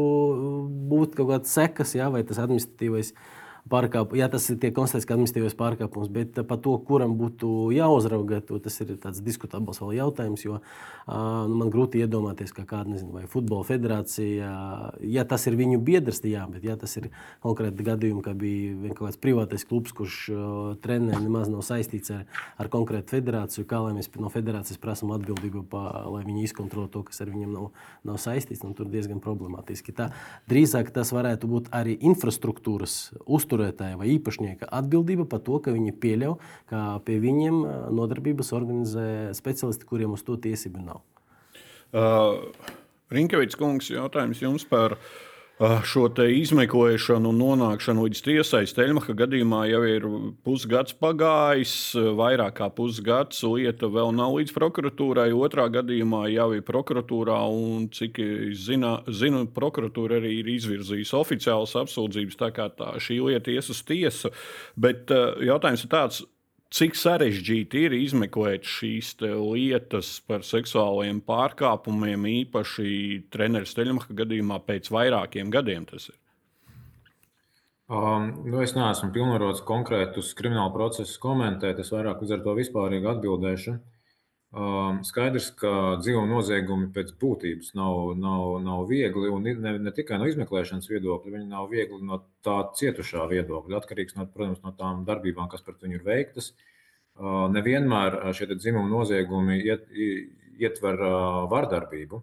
būt 0.92 1.14
kaut 1.16 1.30
kāds 1.30 1.54
sekas, 1.56 1.94
jā, 1.96 2.10
vai 2.12 2.24
tas 2.28 2.42
administratīvais 2.44 3.14
pārkāpums, 3.70 4.18
ja 4.18 4.28
tas 4.32 4.48
tiek 4.50 4.74
konstatēts 4.76 5.08
kā 5.08 5.16
administratīvais 5.16 5.56
pārkāpums, 5.60 6.10
bet 6.14 6.40
par 6.48 6.60
to, 6.64 6.74
kuram 6.88 7.14
būtu 7.20 7.70
jāuzrauga, 7.76 8.42
tas 8.42 8.80
ir 8.84 8.96
diskutabls 9.22 9.82
vēl 9.84 9.94
jautājums. 10.00 10.46
Jo 10.46 10.58
nu, 10.58 11.58
man 11.60 11.72
grūti 11.74 12.02
iedomāties, 12.02 12.54
ka 12.56 12.66
kāda 12.68 12.96
nezinu, 12.96 13.14
vai 13.16 13.26
futbola 13.30 13.66
federācija, 13.68 14.52
ja 15.06 15.26
tas 15.30 15.46
ir 15.50 15.58
viņu 15.60 15.82
biedrs, 15.86 16.22
jā, 16.26 16.46
bet 16.52 16.66
ja 16.66 16.78
tas 16.80 16.96
ir 17.00 17.10
konkrēti 17.44 17.86
gadījumi, 17.86 18.24
ka 18.26 18.34
bija 18.38 18.94
kaut 18.96 19.10
kāds 19.10 19.22
privātais 19.22 19.66
klubs, 19.68 19.94
kurš 19.96 20.18
trenē 20.84 21.22
nemaz 21.22 21.52
nav 21.52 21.66
saistīts 21.66 22.14
ar, 22.16 22.26
ar 22.62 22.72
konkrētu 22.74 23.18
federāciju, 23.18 23.68
kā 23.70 23.82
lai 23.86 23.94
mēs 23.98 24.12
no 24.18 24.32
federācijas 24.34 24.82
prasām 24.82 25.14
atbildību, 25.16 25.66
pa, 25.70 25.86
lai 26.10 26.24
viņi 26.26 26.48
izkontrolē 26.50 26.90
to, 26.94 27.04
kas 27.08 27.22
ar 27.24 27.32
viņiem 27.34 27.54
nav, 27.54 27.70
nav 28.08 28.20
saistīts, 28.22 28.64
nu, 28.66 28.74
tur 28.78 28.90
diezgan 28.92 29.22
problemātiski. 29.24 29.94
Tā, 29.96 30.12
drīzāk 30.52 30.94
tas 30.96 31.14
varētu 31.16 31.50
būt 31.52 31.72
arī 31.76 31.98
infrastruktūras 32.12 33.00
uzturēšana 33.26 33.51
uzturētāja 33.52 34.00
vai 34.00 34.12
īpašnieka 34.16 34.70
atbildība 34.72 35.28
par 35.28 35.42
to, 35.44 35.60
ka 35.60 35.74
viņi 35.76 35.96
pieļauj, 36.00 36.38
ka 36.72 37.00
pie 37.06 37.20
viņiem 37.20 37.64
nodarbības 37.92 38.54
organizē 38.56 39.34
speciālisti, 39.36 39.88
kuriem 39.88 40.16
uz 40.16 40.24
to 40.24 40.38
tiesību 40.40 40.86
nav. 40.86 41.02
Uh, 41.92 42.48
Rinkevits 43.12 43.60
kungs, 43.60 43.90
jautājums 43.92 44.40
jums 44.40 44.64
par 44.64 44.96
uh, 44.96 45.31
šo 45.62 46.08
izmeklēšanu 46.10 47.30
un 47.30 47.38
nonākšanu 47.38 48.08
līdz 48.08 48.22
tiesai. 48.26 48.64
Steļmaha 48.70 49.14
gadījumā 49.20 49.60
jau 49.70 49.82
ir 49.86 50.08
pusgads 50.46 50.96
pagājis, 50.98 51.74
vairāk 52.18 52.56
kā 52.58 52.70
pusgads. 52.74 53.44
Lieta 53.46 53.90
vēl 53.92 54.10
nav 54.18 54.40
līdz 54.40 54.56
prokuratūrai. 54.58 55.30
Otrā 55.38 55.68
gadījumā 55.74 56.24
jau 56.34 56.50
ir 56.58 56.66
prokuratūrā, 56.66 57.38
un 57.54 57.88
cik 57.94 58.18
zina, 58.58 58.98
zinu, 59.06 59.46
prokuratūra 59.54 60.18
arī 60.22 60.40
ir 60.40 60.52
izvirzījusi 60.56 61.18
oficiālas 61.20 61.78
apsūdzības. 61.84 62.42
Tā 62.42 62.52
kā 62.56 62.70
tā, 62.74 62.96
šī 62.98 63.22
lieta 63.30 63.54
ies 63.54 63.70
uz 63.70 63.84
tiesu. 63.86 64.34
Bet 64.82 65.14
uh, 65.14 65.38
jautājums 65.46 65.86
ir 65.86 65.94
tāds, 65.94 66.24
cik 66.72 66.96
sarežģīti 66.98 67.86
ir 67.88 67.96
izmeklēt 67.98 68.68
šīs 68.68 69.14
lietas 69.22 70.14
par 70.28 70.46
seksuāliem 70.48 71.22
pārkāpumiem, 71.28 72.28
īpaši 72.42 72.90
treneris 73.34 73.76
Teļmacha 73.78 74.16
gadījumā 74.24 74.62
pēc 74.68 74.92
vairākiem 74.94 75.52
gadiem 75.54 75.88
tas 75.90 76.10
ir? 76.12 76.18
Um, 77.92 78.30
nu 78.48 78.62
es 78.64 78.72
neesmu 78.72 79.10
pilnvarots 79.12 79.66
konkrētus 79.68 80.32
kriminālu 80.38 80.72
procesus 80.78 81.18
komentēt, 81.20 81.82
es 81.84 81.92
vairāk 81.92 82.22
uz 82.24 82.32
to 82.32 82.54
vispārīgi 82.56 83.10
atbildēšu. 83.12 83.74
Um, 83.76 84.01
skaidrs, 85.08 85.46
ka 85.56 85.70
dzīvo 86.02 86.26
noziegumi 86.28 86.90
pēc 86.92 87.14
būtības 87.22 87.72
nav, 87.78 88.18
nav, 88.20 88.58
nav 88.64 88.82
viegli, 88.90 89.30
un 89.32 89.48
ne, 89.48 89.78
ne 89.80 89.94
tikai 89.96 90.20
no 90.20 90.28
izmeklēšanas 90.28 90.90
viedokļa, 90.92 91.32
viņi 91.38 91.48
nav 91.54 91.70
viegli 91.72 92.02
no 92.04 92.20
tā 92.44 92.58
cietušā 92.76 93.30
viedokļa. 93.32 93.80
Atkarīgs 93.80 94.18
no, 94.18 94.28
protams, 94.28 94.60
no 94.66 94.74
tām 94.76 95.06
darbībām, 95.08 95.48
kas 95.52 95.64
pret 95.64 95.80
viņu 95.86 96.02
ir 96.02 96.04
veiktas. 96.04 96.52
Uh, 97.16 97.48
nevienmēr 97.54 98.20
šie 98.36 98.50
dzimuma 98.52 98.92
noziegumi 98.92 99.62
iet, 99.64 99.88
ietver 100.60 101.00
uh, 101.00 101.42
vardarbību. 101.52 102.22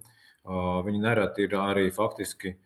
Uh, 0.48 0.78
viņi 0.84 1.04
nereti 1.04 1.48
ir 1.48 1.56
arī 1.60 1.88
faktiski 1.92 2.56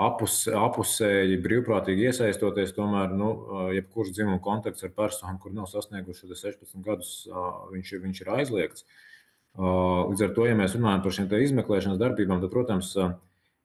apus, 0.00 0.42
apusēji 0.54 1.38
brīvprātīgi 1.44 2.08
iesaistoties, 2.08 2.74
tomēr 2.76 3.12
nu, 3.16 3.30
jebkurš 3.76 4.14
dzimuma 4.16 4.40
kontakts 4.44 4.86
ar 4.86 4.92
personu, 4.96 5.38
kur 5.42 5.54
nav 5.56 5.68
sasnieguši 5.70 6.30
16 6.30 6.84
gadus, 6.86 7.14
viņš, 7.72 7.94
viņš 8.04 8.22
ir 8.24 8.32
aizliegts. 8.38 8.86
Līdz 9.60 10.24
ar 10.26 10.36
to, 10.36 10.46
ja 10.46 10.56
mēs 10.58 10.76
runājam 10.78 11.02
par 11.04 11.16
šīm 11.16 11.32
izmeklēšanas 11.40 12.00
darbībām, 12.00 12.40
tad, 12.42 12.52
protams, 12.52 12.92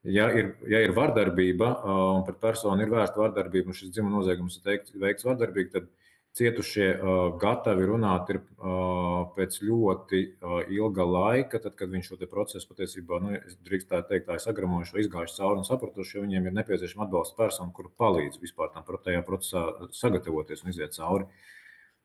ja 0.06 0.30
ir, 0.34 0.56
ja 0.70 0.82
ir 0.86 0.96
vardarbība 0.98 1.72
un 2.16 2.26
pret 2.28 2.42
personu 2.42 2.84
ir 2.84 2.92
vērsta 2.94 3.22
vardarbība, 3.22 3.72
un 3.72 3.78
šis 3.78 3.94
dzimuma 3.94 4.20
noziegums 4.20 4.60
ir 4.60 5.00
veikts 5.02 5.28
vardarbīgi, 5.28 5.72
tad 5.78 5.92
cietušie 6.36 6.88
uh, 6.92 7.10
gatavi 7.40 7.88
runāt 7.88 8.30
ir 8.34 8.42
uh, 8.42 9.26
pēc 9.38 9.58
ļoti 9.64 10.22
uh, 10.26 10.58
ilga 10.76 11.06
laika, 11.08 11.62
tad, 11.64 11.78
kad 11.80 11.92
viņš 11.94 12.12
šo 12.12 12.30
procesu 12.32 12.70
patiesībā, 12.72 13.20
nu, 13.24 13.36
drīkst 13.68 13.90
tā 13.92 14.02
teikt, 14.10 14.28
tā 14.28 14.38
ir 14.38 14.44
sagramojuši, 14.44 14.98
izgājuši 15.06 15.38
cauri 15.40 15.62
un 15.62 15.68
sapratuši, 15.68 16.18
jo 16.18 16.24
viņiem 16.26 16.50
ir 16.50 16.58
nepieciešama 16.60 17.08
atbalsta 17.08 17.40
persona, 17.40 17.72
kur 17.76 17.92
palīdz 18.02 18.42
vispār 18.44 18.74
tam 18.74 18.88
procesā 18.88 19.68
sagatavoties 19.96 20.66
un 20.66 20.74
iziet 20.74 20.98
cauri. 20.98 21.30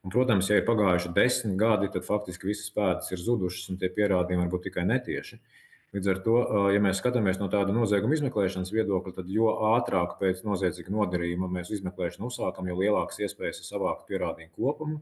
Un, 0.01 0.13
protams, 0.15 0.49
ja 0.49 0.57
ir 0.57 0.69
pagājuši 0.69 1.11
desmit 1.17 1.59
gadi, 1.61 1.91
tad 1.93 2.07
faktiski 2.07 2.49
visas 2.49 2.71
pēdas 2.73 3.11
ir 3.13 3.21
zudušas 3.21 3.73
un 3.75 3.83
tie 3.83 3.91
pierādījumi 3.93 4.47
var 4.47 4.55
būt 4.55 4.71
tikai 4.71 4.87
netieši. 4.89 5.37
Uh, 5.37 5.59
Līdz 5.91 6.09
ar 6.13 6.19
to, 6.23 6.35
ja 6.71 6.81
mēs 6.83 7.01
skatāmies 7.01 7.41
no 7.41 7.49
tāda 7.51 7.73
nozieguma 7.75 8.15
izmeklēšanas 8.15 8.71
viedokļa, 8.71 9.13
tad 9.17 9.31
jo 9.35 9.51
ātrāk 9.73 10.21
pēc 10.21 10.45
noziedzīga 10.47 10.93
nodarījuma 10.95 11.49
mēs 11.51 11.73
izmeklēšanu 11.75 12.29
uzsākam, 12.31 12.69
jo 12.71 12.77
lielākas 12.79 13.19
iespējas 13.27 13.59
ir 13.59 13.67
savākt 13.67 14.07
pierādījumu 14.11 14.55
kopumu. 14.55 15.01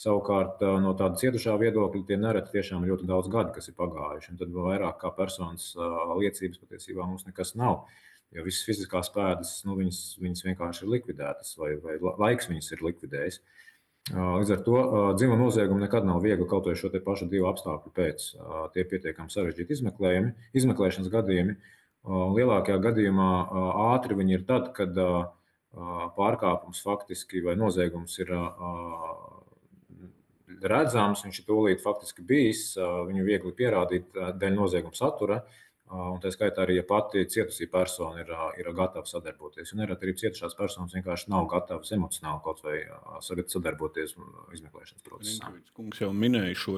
Savukārt, 0.00 0.62
no 0.80 0.94
tāda 0.96 1.20
cietušā 1.20 1.58
viedokļa, 1.60 2.06
tie 2.08 2.16
nereti 2.16 2.54
tiešām 2.54 2.86
ļoti 2.88 3.04
daudz 3.10 3.28
gadu, 3.28 3.52
kas 3.52 3.68
ir 3.68 3.76
pagājuši. 3.76 4.38
Tad 4.40 4.54
vairāk 4.56 4.96
kā 5.02 5.12
personas 5.12 5.74
liecības 5.76 6.62
patiesībā 6.62 7.04
mums 7.04 7.28
nekas 7.28 7.52
nav. 7.60 7.82
Jo 8.32 8.46
visas 8.46 8.64
fiziskās 8.64 9.12
pēdas, 9.12 9.58
nu, 9.68 9.76
viņas, 9.76 10.00
viņas 10.22 10.46
vienkārši 10.46 10.86
ir 10.86 10.94
likvidētas, 10.94 11.52
vai, 11.60 11.74
vai 11.82 11.98
laiks 12.00 12.48
viņas 12.48 12.72
ir 12.72 12.86
likvidējis. 12.86 13.40
Uh, 13.42 13.69
Līdz 14.08 14.50
ar 14.54 14.62
to 14.64 14.78
dzimuma 15.18 15.44
noziegumu 15.44 15.82
nekad 15.82 16.06
nav 16.08 16.22
viegli 16.24 16.46
kaut 16.48 16.66
vai 16.66 16.74
šo 16.78 16.88
pašu 17.04 17.28
divu 17.30 17.46
apstākļu 17.50 17.92
pēc. 17.94 18.24
Tie 18.72 18.82
ir 18.82 18.88
pietiekami 18.90 19.30
sarežģīti 19.30 19.76
izmeklējumi, 19.76 20.32
izmeklēšanas 20.56 21.12
gadījumi. 21.12 21.54
Lielākajā 22.08 22.80
gadījumā 22.80 23.28
ātri 23.92 24.16
viņi 24.18 24.38
ir 24.38 24.46
tad, 24.48 24.72
kad 24.74 24.96
pārkāpums 26.16 26.80
faktiski 26.82 27.44
vai 27.44 27.54
noziegums 27.60 28.16
ir 28.18 28.32
redzams, 30.60 31.22
viņš 31.24 31.42
ir 31.42 31.46
tūlīt 31.46 31.84
faktiski 31.84 32.24
bijis, 32.26 32.72
viņu 32.80 33.26
viegli 33.28 33.52
pierādīt 33.56 34.16
dēļ 34.16 34.56
nozieguma 34.56 34.96
satura. 34.96 35.42
Un 35.90 36.20
tā 36.22 36.30
skaitā 36.30 36.62
arī, 36.62 36.76
ja 36.78 36.84
pati 36.86 37.24
cietusī 37.26 37.66
persona 37.70 38.20
ir, 38.22 38.28
ir 38.62 38.68
gatava 38.78 39.08
sadarboties. 39.10 39.72
Nereti 39.74 40.06
arī 40.06 40.12
cietušās 40.20 40.54
personas 40.54 40.92
vienkārši 40.94 41.32
nav 41.32 41.48
gatavas 41.50 41.90
emocionāli 41.96 42.42
kaut 42.44 42.60
vai 42.62 42.76
sadarboties 43.50 44.14
izmeklēšanas 44.54 45.06
procesā. 45.06 45.50
Kungs 45.74 45.98
jau 45.98 46.12
minēja 46.14 46.54
šo 46.62 46.76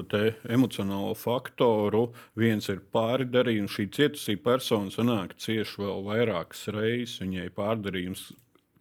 emocionālo 0.55 1.11
faktoru. 1.19 2.07
Viens 2.41 2.69
ir 2.73 2.81
pārdarījums, 2.95 3.75
šī 3.75 3.85
cietusī 3.93 4.35
persona 4.41 4.89
sanāk 4.93 5.37
cieši 5.37 5.83
vēl 5.83 6.01
vairākas 6.07 6.65
reizes. 6.73 7.19
Viņai 7.21 7.51
pārdarījums 7.53 8.31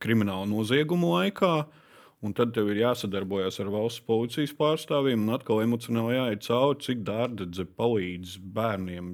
krimināla 0.01 0.49
nozieguma 0.49 1.19
laikā. 1.19 1.53
Un 2.23 2.33
tad 2.39 2.55
tev 2.55 2.71
ir 2.71 2.81
jāsadarbojas 2.87 3.59
ar 3.61 3.69
valsts 3.75 4.05
policijas 4.07 4.55
pārstāvjiem 4.57 5.27
un 5.27 5.35
atkal 5.37 5.61
emocionāli 5.65 6.17
jāiet 6.17 6.47
cauri, 6.47 6.81
cik 6.87 7.05
dārdzene 7.05 7.69
palīdz 7.77 8.39
bērniem 8.57 9.13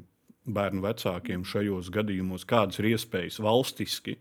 bērnu 0.55 0.83
vecākiem 0.85 1.45
šajos 1.47 1.93
gadījumos? 1.95 2.47
Kādas 2.49 2.81
ir 2.81 2.93
iespējas 2.95 3.39
valstiski? 3.45 4.19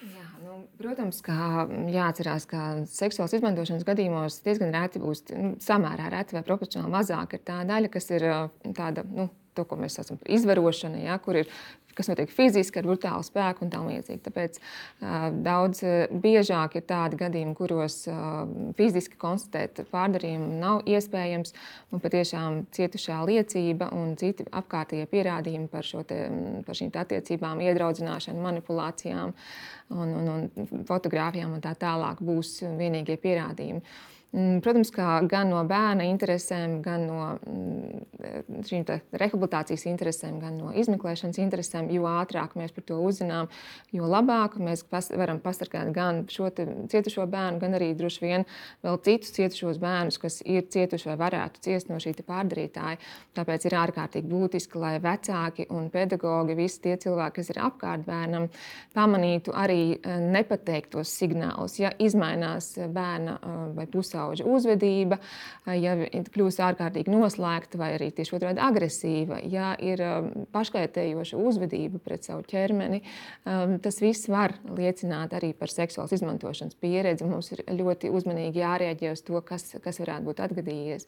Jā, 0.00 0.26
nu, 0.44 0.62
protams, 0.80 1.18
ka 1.24 1.66
jāatcerās, 1.92 2.46
ka 2.48 2.62
seksuālas 2.88 3.34
izmantošanas 3.36 3.84
gadījumos 3.88 4.40
diezgan 4.46 4.72
reti 4.76 5.02
būs, 5.02 5.26
nu, 5.34 5.52
samērā 5.60 6.08
reti 6.14 6.38
vai 6.38 6.44
proporcionāli 6.46 6.94
mazāk 6.94 7.36
ir 7.36 7.44
tā 7.44 7.60
daļa, 7.68 7.92
kas 7.92 8.10
ir 8.16 8.26
tāda. 8.76 9.06
Nu, 9.06 9.30
To, 9.50 9.64
ko 9.66 9.74
mēs 9.74 9.96
saucam 9.98 10.14
par 10.14 10.28
izvarošanu, 10.30 11.00
ja, 11.02 11.16
kur 11.18 11.34
ir 11.40 11.48
kas 11.98 12.10
notiek 12.10 12.30
fiziski 12.32 12.80
ar 12.80 12.88
brutālu 12.88 13.24
spēku 13.26 13.64
un 13.66 13.72
tā 13.72 13.80
līdzīgi. 13.84 14.20
Tāpēc 14.26 14.58
daudz 15.46 15.82
biežāk 16.22 16.76
ir 16.78 16.86
tādi 16.88 17.18
gadījumi, 17.20 17.54
kuros 17.58 18.02
fiziski 18.78 19.18
konstatēt 19.20 19.82
pārdarījumu 19.92 20.60
nav 20.60 20.84
iespējams, 20.90 21.54
un 21.90 22.04
patiešām 22.04 22.60
cietušā 22.76 23.20
liecība 23.28 23.90
un 23.96 24.14
citi 24.20 24.46
apkārtējie 24.46 25.08
pierādījumi 25.10 25.70
par, 25.72 25.88
te, 26.08 26.20
par 26.66 26.78
šīm 26.78 26.92
attiecībām, 27.02 27.64
iedraudzināšanu, 27.70 28.44
manipulācijām 28.44 29.34
un, 29.90 30.14
un, 30.20 30.30
un 30.54 30.86
fotografijām 30.88 31.56
un 31.56 31.64
tā 31.64 31.74
tālāk 31.78 32.22
būs 32.24 32.60
vienīgie 32.78 33.18
pierādījumi. 33.20 33.82
Mm, 34.30 34.60
protams, 34.62 34.92
ka 34.94 35.16
gan 35.26 35.48
no 35.50 35.58
bērna 35.66 36.04
interesēm, 36.06 36.76
gan 36.84 37.02
no 37.08 37.22
mm, 37.34 38.60
šīm 38.68 38.84
rehabilitācijas 39.18 39.88
interesēm, 39.90 40.36
gan 40.38 40.54
no 40.54 40.70
izmeklēšanas 40.70 41.40
interesēm, 41.42 41.88
jo 41.90 42.04
ātrāk 42.06 42.54
mēs 42.54 42.70
par 42.76 42.84
to 42.86 43.00
uzzinām, 43.02 43.48
jo 43.90 44.06
labāk 44.06 44.54
mēs 44.62 44.84
pas, 44.86 45.08
varam 45.18 45.40
pasargāt 45.42 45.90
gan 45.96 46.20
šo 46.30 46.46
cietušo 46.54 47.26
bērnu, 47.26 47.58
gan 47.58 47.74
arī 47.74 47.88
droši 47.98 48.22
vien 48.22 48.46
vēl 48.86 49.00
citus 49.08 49.34
cietušos 49.34 49.82
bērnus, 49.82 50.20
kas 50.22 50.38
ir 50.46 50.62
cietuši 50.70 51.10
vai 51.10 51.18
varētu 51.24 51.66
ciest 51.66 51.90
no 51.90 51.98
šī 51.98 52.14
pārdarītāja. 52.20 53.02
Tāpēc 53.34 53.66
ir 53.66 53.78
ārkārtīgi 53.80 54.30
būtiski, 54.30 54.78
lai 54.78 54.94
vecāki 55.02 55.66
un 55.74 55.90
pedagogi, 55.90 56.54
visi 56.54 56.84
tie 56.86 56.94
cilvēki, 57.02 57.40
kas 57.40 57.50
ir 57.50 57.62
apkārt 57.66 58.06
bērnam, 58.06 58.46
pamanītu 58.94 59.58
arī 59.58 59.82
eh, 59.98 60.22
nepateiktos 60.22 61.18
signālus, 61.18 61.80
ja 61.82 61.90
izmainās 61.98 62.76
bērna 62.94 63.38
eh, 63.40 63.60
vai 63.74 63.90
pusē 63.90 64.19
pusauģa 64.20 64.46
uzvedība, 64.48 65.18
ja 65.76 65.94
kļūst 66.34 66.60
ārkārtīgi 66.64 67.12
noslēgta 67.12 67.78
vai 67.80 67.94
arī 67.96 68.10
tieši 68.14 68.36
otrādi 68.36 68.62
agresīva, 68.62 69.40
ja 69.48 69.72
ir 69.80 70.02
um, 70.04 70.30
paškaitējoša 70.54 71.38
uzvedība 71.40 72.00
pret 72.02 72.26
savu 72.26 72.44
ķermeni, 72.48 73.02
um, 73.44 73.76
tas 73.82 74.00
viss 74.02 74.28
var 74.30 74.56
liecināt 74.76 75.34
arī 75.36 75.52
par 75.56 75.72
seksuālas 75.72 76.14
izmantošanas 76.16 76.76
pieredzi. 76.80 77.28
Mums 77.28 77.52
ir 77.54 77.64
ļoti 77.68 78.10
uzmanīgi 78.12 78.62
jārēģē 78.62 79.12
uz 79.14 79.24
to, 79.26 79.40
kas, 79.46 79.68
kas 79.82 80.00
varētu 80.02 80.28
būt 80.28 80.42
atgadījies. 80.46 81.06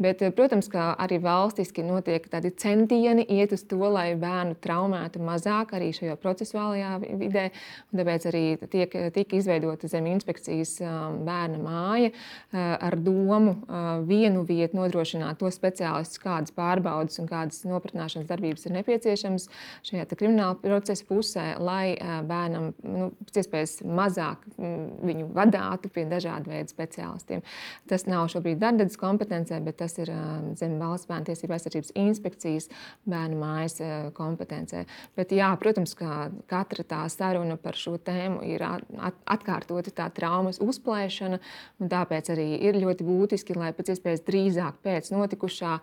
Bet, 0.00 0.22
eh, 0.22 0.32
protams, 0.34 0.68
ka 0.72 0.92
arī 1.00 1.20
valstiski 1.22 1.84
notiek 1.86 2.26
tādi 2.30 2.52
centieni 2.56 3.24
iet 3.28 3.54
uz 3.56 3.64
to, 3.68 3.80
lai 3.90 4.14
bērnu 4.18 4.58
traumētu 4.60 5.22
mazāk 5.22 5.74
arī 5.78 5.92
šajā 5.96 6.16
procesuālajā 6.20 6.92
vidē. 7.20 7.48
Tāpēc 7.94 8.26
arī 8.30 8.44
tiek, 8.70 8.94
tika 9.14 9.38
izveidota 9.38 9.88
zem 9.90 10.08
inspekcijas 10.10 10.76
bērna 10.80 11.60
māja, 11.62 12.10
Eh, 12.49 12.49
ar 12.58 12.96
domu 12.98 13.50
eh, 13.50 13.88
vienu 14.06 14.42
vietu 14.42 14.80
nodrošināt 14.80 15.38
to 15.38 15.50
speciālistus, 15.54 16.18
kādas 16.18 16.50
pārbaudas 16.54 17.20
un 17.22 17.28
kādas 17.30 17.62
nopratināšanas 17.68 18.26
darbības 18.26 18.66
ir 18.66 18.74
nepieciešamas 18.74 19.46
šajā 19.86 20.06
krimināla 20.10 20.56
procesa 20.58 21.06
pusē, 21.06 21.46
lai 21.62 21.94
eh, 21.94 22.16
bērnam 22.26 22.72
nu, 22.82 23.10
pēc 23.28 23.42
iespējas 23.44 23.76
mazāk 23.86 24.42
mm, 24.56 24.88
viņu 25.06 25.28
vadātu 25.36 25.92
pie 25.94 26.06
dažādu 26.10 26.50
veidu 26.50 26.74
speciālistiem. 26.74 27.44
Tas 27.90 28.06
nav 28.10 28.26
šobrīd 28.32 28.58
darbības 28.58 28.98
kompetencē, 28.98 29.60
bet 29.62 29.78
tas 29.84 29.94
ir 30.02 30.10
zem 30.58 30.76
valsts 30.80 31.08
bērnu 31.10 31.30
tiesību 31.30 31.54
aizsardzības 31.54 31.94
inspekcijas 32.02 32.68
bērnu 33.08 33.38
mājas 33.38 33.78
kompetencē. 34.16 34.84
Bet, 35.18 35.32
jā, 35.34 35.52
protams, 35.60 35.94
ka 35.98 36.30
katra 36.50 36.84
tā 36.86 37.04
saruna 37.12 37.56
par 37.60 37.78
šo 37.78 37.96
tēmu 38.02 38.42
ir 38.48 38.64
atkārtota 38.64 39.94
tā 39.94 40.08
traumas 40.14 40.60
uzplēšana, 40.62 41.40
un 41.80 41.90
tāpēc 41.92 42.30
arī 42.34 42.39
arī 42.40 42.60
ir 42.68 42.78
ļoti 42.80 43.06
būtiski, 43.06 43.56
lai 43.58 43.72
pēc 43.76 43.94
iespējas 43.94 44.24
drīzāk 44.26 44.80
pēc 44.84 45.12
notikušā 45.14 45.76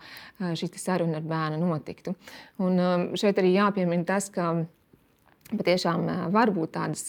šī 0.58 0.70
saruna 0.76 1.22
ar 1.22 1.28
bērnu 1.28 1.62
notiktu. 1.62 2.14
Un 2.62 3.14
šeit 3.18 3.38
arī 3.40 3.54
jāpiemina 3.56 4.06
tas, 4.08 4.28
ka 4.34 4.52
patiešām 5.48 6.04
var 6.34 6.50
būt 6.52 6.74
tādas 6.76 7.04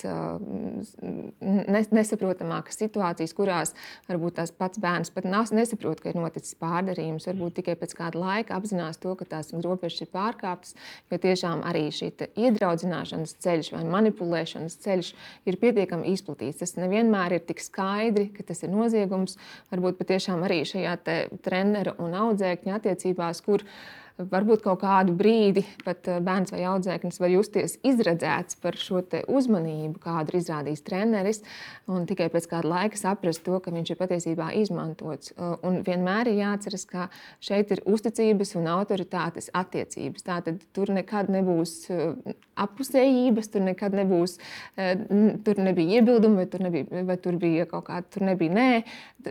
nesaprotamākas 1.91 2.79
situācijas, 2.79 3.33
kurās 3.35 3.73
varbūt 4.07 4.37
tas 4.39 4.53
pats 4.55 4.79
bērns 4.79 5.11
pat 5.15 5.27
nesaprot, 5.27 5.99
ka 5.99 6.13
ir 6.13 6.19
noticis 6.19 6.55
pārdarījums. 6.59 7.27
Varbūt 7.29 7.59
tikai 7.59 7.75
pēc 7.79 7.95
kāda 7.97 8.21
laika 8.21 8.55
apzinās 8.55 9.01
to, 9.01 9.15
ka 9.19 9.27
tās 9.27 9.51
robežas 9.53 10.05
ir 10.05 10.11
pārkāptas, 10.13 10.75
jo 11.11 11.19
tiešām 11.19 11.65
arī 11.67 11.87
šī 11.95 12.11
iedraudzināšanas 12.39 13.35
ceļš 13.43 13.73
vai 13.75 13.83
manipulēšanas 13.91 14.79
ceļš 14.85 15.13
ir 15.49 15.59
pietiekami 15.61 16.15
izplatīts. 16.15 16.61
Tas 16.63 16.77
nevienmēr 16.79 17.37
ir 17.37 17.45
tik 17.47 17.63
skaidri, 17.63 18.29
ka 18.35 18.47
tas 18.47 18.63
ir 18.63 18.73
noziegums. 18.73 19.37
Varbūt 19.73 19.99
patiešām 19.99 20.43
arī 20.47 20.63
šajā 20.67 20.95
treneru 21.45 21.97
un 21.99 22.15
audzēkņa 22.23 22.79
attiecībās, 22.79 23.43
kur 23.45 23.65
varbūt 24.27 24.63
kaut 24.65 24.81
kādu 24.83 25.13
brīdi 25.17 25.63
pat 25.85 26.07
eh, 26.11 26.19
bērns 26.23 26.51
vai 26.53 26.63
audzēknis 26.69 27.19
var 27.21 27.31
justies 27.31 27.77
izredzēts 27.87 28.59
par 28.61 28.77
šo 28.79 28.99
uzmanību, 29.31 29.99
kādu 30.03 30.33
ir 30.33 30.39
izrādījis 30.41 30.83
treneris, 30.83 31.41
un 31.87 32.03
tikai 32.09 32.27
pēc 32.33 32.49
kāda 32.51 32.67
laika 32.67 32.99
saprast 32.99 33.45
to, 33.45 33.55
ka 33.63 33.71
viņš 33.71 33.93
ir 33.93 33.99
patiesībā 33.99 34.49
izmantots. 34.59 35.31
Eh, 35.31 35.55
un 35.67 35.81
vienmēr 35.87 36.31
ir 36.31 36.41
jāatceras, 36.41 36.85
ka 36.89 37.07
šeit 37.43 37.71
ir 37.75 37.83
uzticības 37.87 38.55
un 38.59 38.67
autoritātes 38.73 39.49
attiecības. 39.55 40.27
Tātad 40.27 40.59
tur 40.75 40.91
nekad 40.95 41.31
nebūs 41.31 41.75
eh, 41.93 42.35
apusējības, 42.59 43.53
tur 43.53 43.63
nekad 43.63 43.93
nebūs, 43.95 44.33
tur 45.45 45.59
nebija 45.63 46.01
iebildumi, 46.01 46.41
vai 46.41 46.45
tur, 46.51 46.63
nebija, 46.65 47.03
vai 47.07 47.15
tur 47.23 47.37
bija 47.39 47.63
kaut 47.69 47.85
kāda, 47.87 48.03
tur 48.11 48.25
nebija 48.27 48.51
nē, 48.51 48.67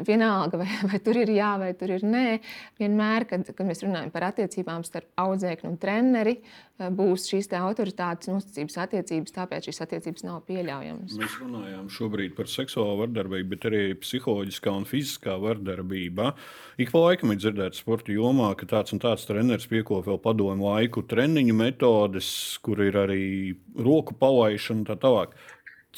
vienalga, 0.06 0.62
vai, 0.62 0.68
vai 0.88 1.00
tur 1.04 1.18
ir 1.20 1.32
jā, 1.34 1.50
vai 1.60 1.74
tur 1.76 1.92
ir 1.92 2.06
nē. 2.08 2.38
Vienmēr, 2.80 3.26
kad, 3.28 3.44
kad 3.52 3.68
mēs 3.68 3.84
runājam 3.84 4.08
par 4.14 4.30
attiecībām, 4.30 4.77
caurskatāms 4.78 4.88
starp 4.88 5.08
audzēkni 5.18 5.68
un 5.68 5.76
treneri, 5.78 6.34
būs 6.78 7.26
šīs 7.30 7.50
autoritātes 7.58 8.28
un 8.28 8.38
uzticības 8.38 8.78
attiecības, 8.84 9.34
tāpēc 9.34 9.68
šīs 9.68 9.82
attiecības 9.84 10.24
nav 10.24 10.42
pieļaujamas. 10.46 11.16
Mēs 11.18 11.36
runājām 11.42 11.88
šobrīd 11.90 12.34
par 12.36 12.46
seksuālo 12.46 12.98
vardarbību, 13.02 13.48
bet 13.50 13.66
arī 13.68 13.82
psiholoģiskā 13.98 14.74
un 14.74 14.86
fiziskā 14.88 15.36
vardarbība. 15.42 16.34
Ik 16.78 16.92
pa 16.92 17.04
laikam 17.08 17.32
ir 17.32 17.40
dzirdēts 17.40 17.82
sporta 17.82 18.12
jomā, 18.12 18.54
ka 18.56 18.66
tāds 18.66 18.94
un 18.94 19.02
tāds 19.02 19.26
treneris 19.28 19.68
piekopja 19.70 20.12
vēl 20.12 20.22
padomu 20.22 20.70
laiku 20.70 21.02
treniņu 21.02 21.56
metodes, 21.58 22.30
kur 22.62 22.82
ir 22.84 22.98
arī 22.98 23.56
roku 23.74 24.14
palaišana 24.18 24.84
un 24.84 24.88
tā 24.88 24.98
tālāk. 25.00 25.34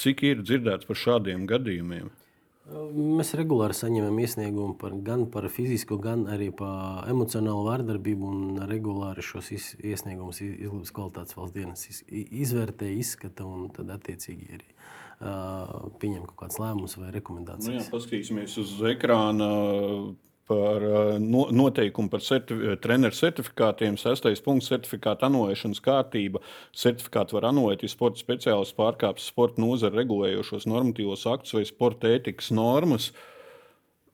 Cik 0.01 0.23
ir 0.25 0.43
dzirdēts 0.47 0.89
par 0.89 0.97
šādiem 0.97 1.45
gadījumiem? 1.51 2.09
Mēs 2.71 3.33
regulāri 3.39 3.75
saņemam 3.75 4.19
iesniegumu 4.23 4.77
par, 4.79 4.95
gan 5.07 5.25
par 5.33 5.49
fizisku, 5.51 5.99
gan 6.03 6.27
arī 6.31 6.51
par 6.55 7.09
emocionālu 7.11 7.65
vārdarbību. 7.67 8.31
Regulāri 8.71 9.25
šos 9.27 9.51
iesniegumus 9.51 10.43
izglītības 10.45 10.95
kvalitātes 10.95 11.39
valsts 11.39 11.57
dienas 11.57 11.87
izvērtē, 12.11 12.93
izskata 13.01 13.47
un 13.49 13.69
tad 13.75 13.91
attiecīgi 13.97 14.51
arī 14.59 14.69
uh, 14.71 15.91
pieņem 16.03 16.27
kaut 16.29 16.39
kādas 16.45 16.61
lēmumus 16.63 16.99
vai 17.01 17.11
rekomendācijas. 17.17 17.71
Nu 17.75 17.79
jā, 17.81 17.87
paskatīsimies 17.91 18.59
uz 18.63 18.77
ekrāna 18.93 19.51
par 20.51 20.83
uh, 20.83 21.15
noteikumu 21.55 22.11
par 22.11 22.25
certifi 22.27 22.75
treneru 22.83 23.15
certifikātiem. 23.15 23.99
Sestais 24.01 24.43
punkts- 24.43 24.71
certifikāta 24.73 25.29
anulēšanas 25.29 25.83
kārtība. 25.85 26.43
Certifikātu 26.75 27.39
var 27.39 27.47
anulēt, 27.53 27.85
ja 27.87 27.93
sporta 27.93 28.19
speciālists 28.19 28.75
pārkāpj 28.79 29.23
sporta 29.23 29.63
nozara 29.63 30.03
regulējošos 30.03 30.67
normatīvos 30.67 31.27
aktus 31.31 31.55
vai 31.55 31.65
sporta 31.69 32.11
ētikas 32.11 32.51
normas. 32.51 33.13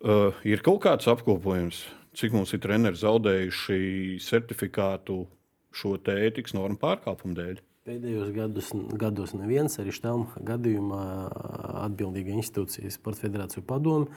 Uh, 0.05 0.37
ir 0.45 0.61
kaut 0.61 0.83
kāds 0.85 1.09
apkopojums, 1.09 1.87
cik 2.13 2.37
mums 2.37 2.53
ir 2.53 2.61
treneri 2.61 3.01
zaudējuši 3.01 4.21
certifikātu 4.21 5.23
šo 5.73 5.97
ētikas 5.97 6.53
normu 6.53 6.77
pārkāpumu 6.77 7.37
dēļ. 7.37 7.63
Pēdējos 7.87 8.33
gados, 8.35 8.73
gados 8.99 9.33
neviens 9.39 9.79
arī 9.79 9.93
štam 9.95 10.27
gadījumā 10.45 11.05
atbildīga 11.87 12.35
institūcija, 12.35 12.91
Sports 12.91 13.23
Federācija 13.23 13.63
padomu 13.65 14.11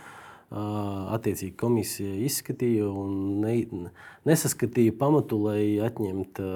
attiecīgi 0.49 1.53
komisija 1.59 2.15
izskatīja 2.25 2.87
un 2.89 3.41
ne, 3.43 3.55
nesaskatīja 4.25 4.95
pamatu, 4.97 5.43
lai 5.45 5.77
atņemtu 5.85 6.47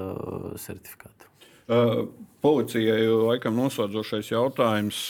certifikātu. 0.60 1.30
Policijai 2.44 3.06
laikam 3.08 3.56
noslēdzošais 3.56 4.32
jautājums. 4.34 5.06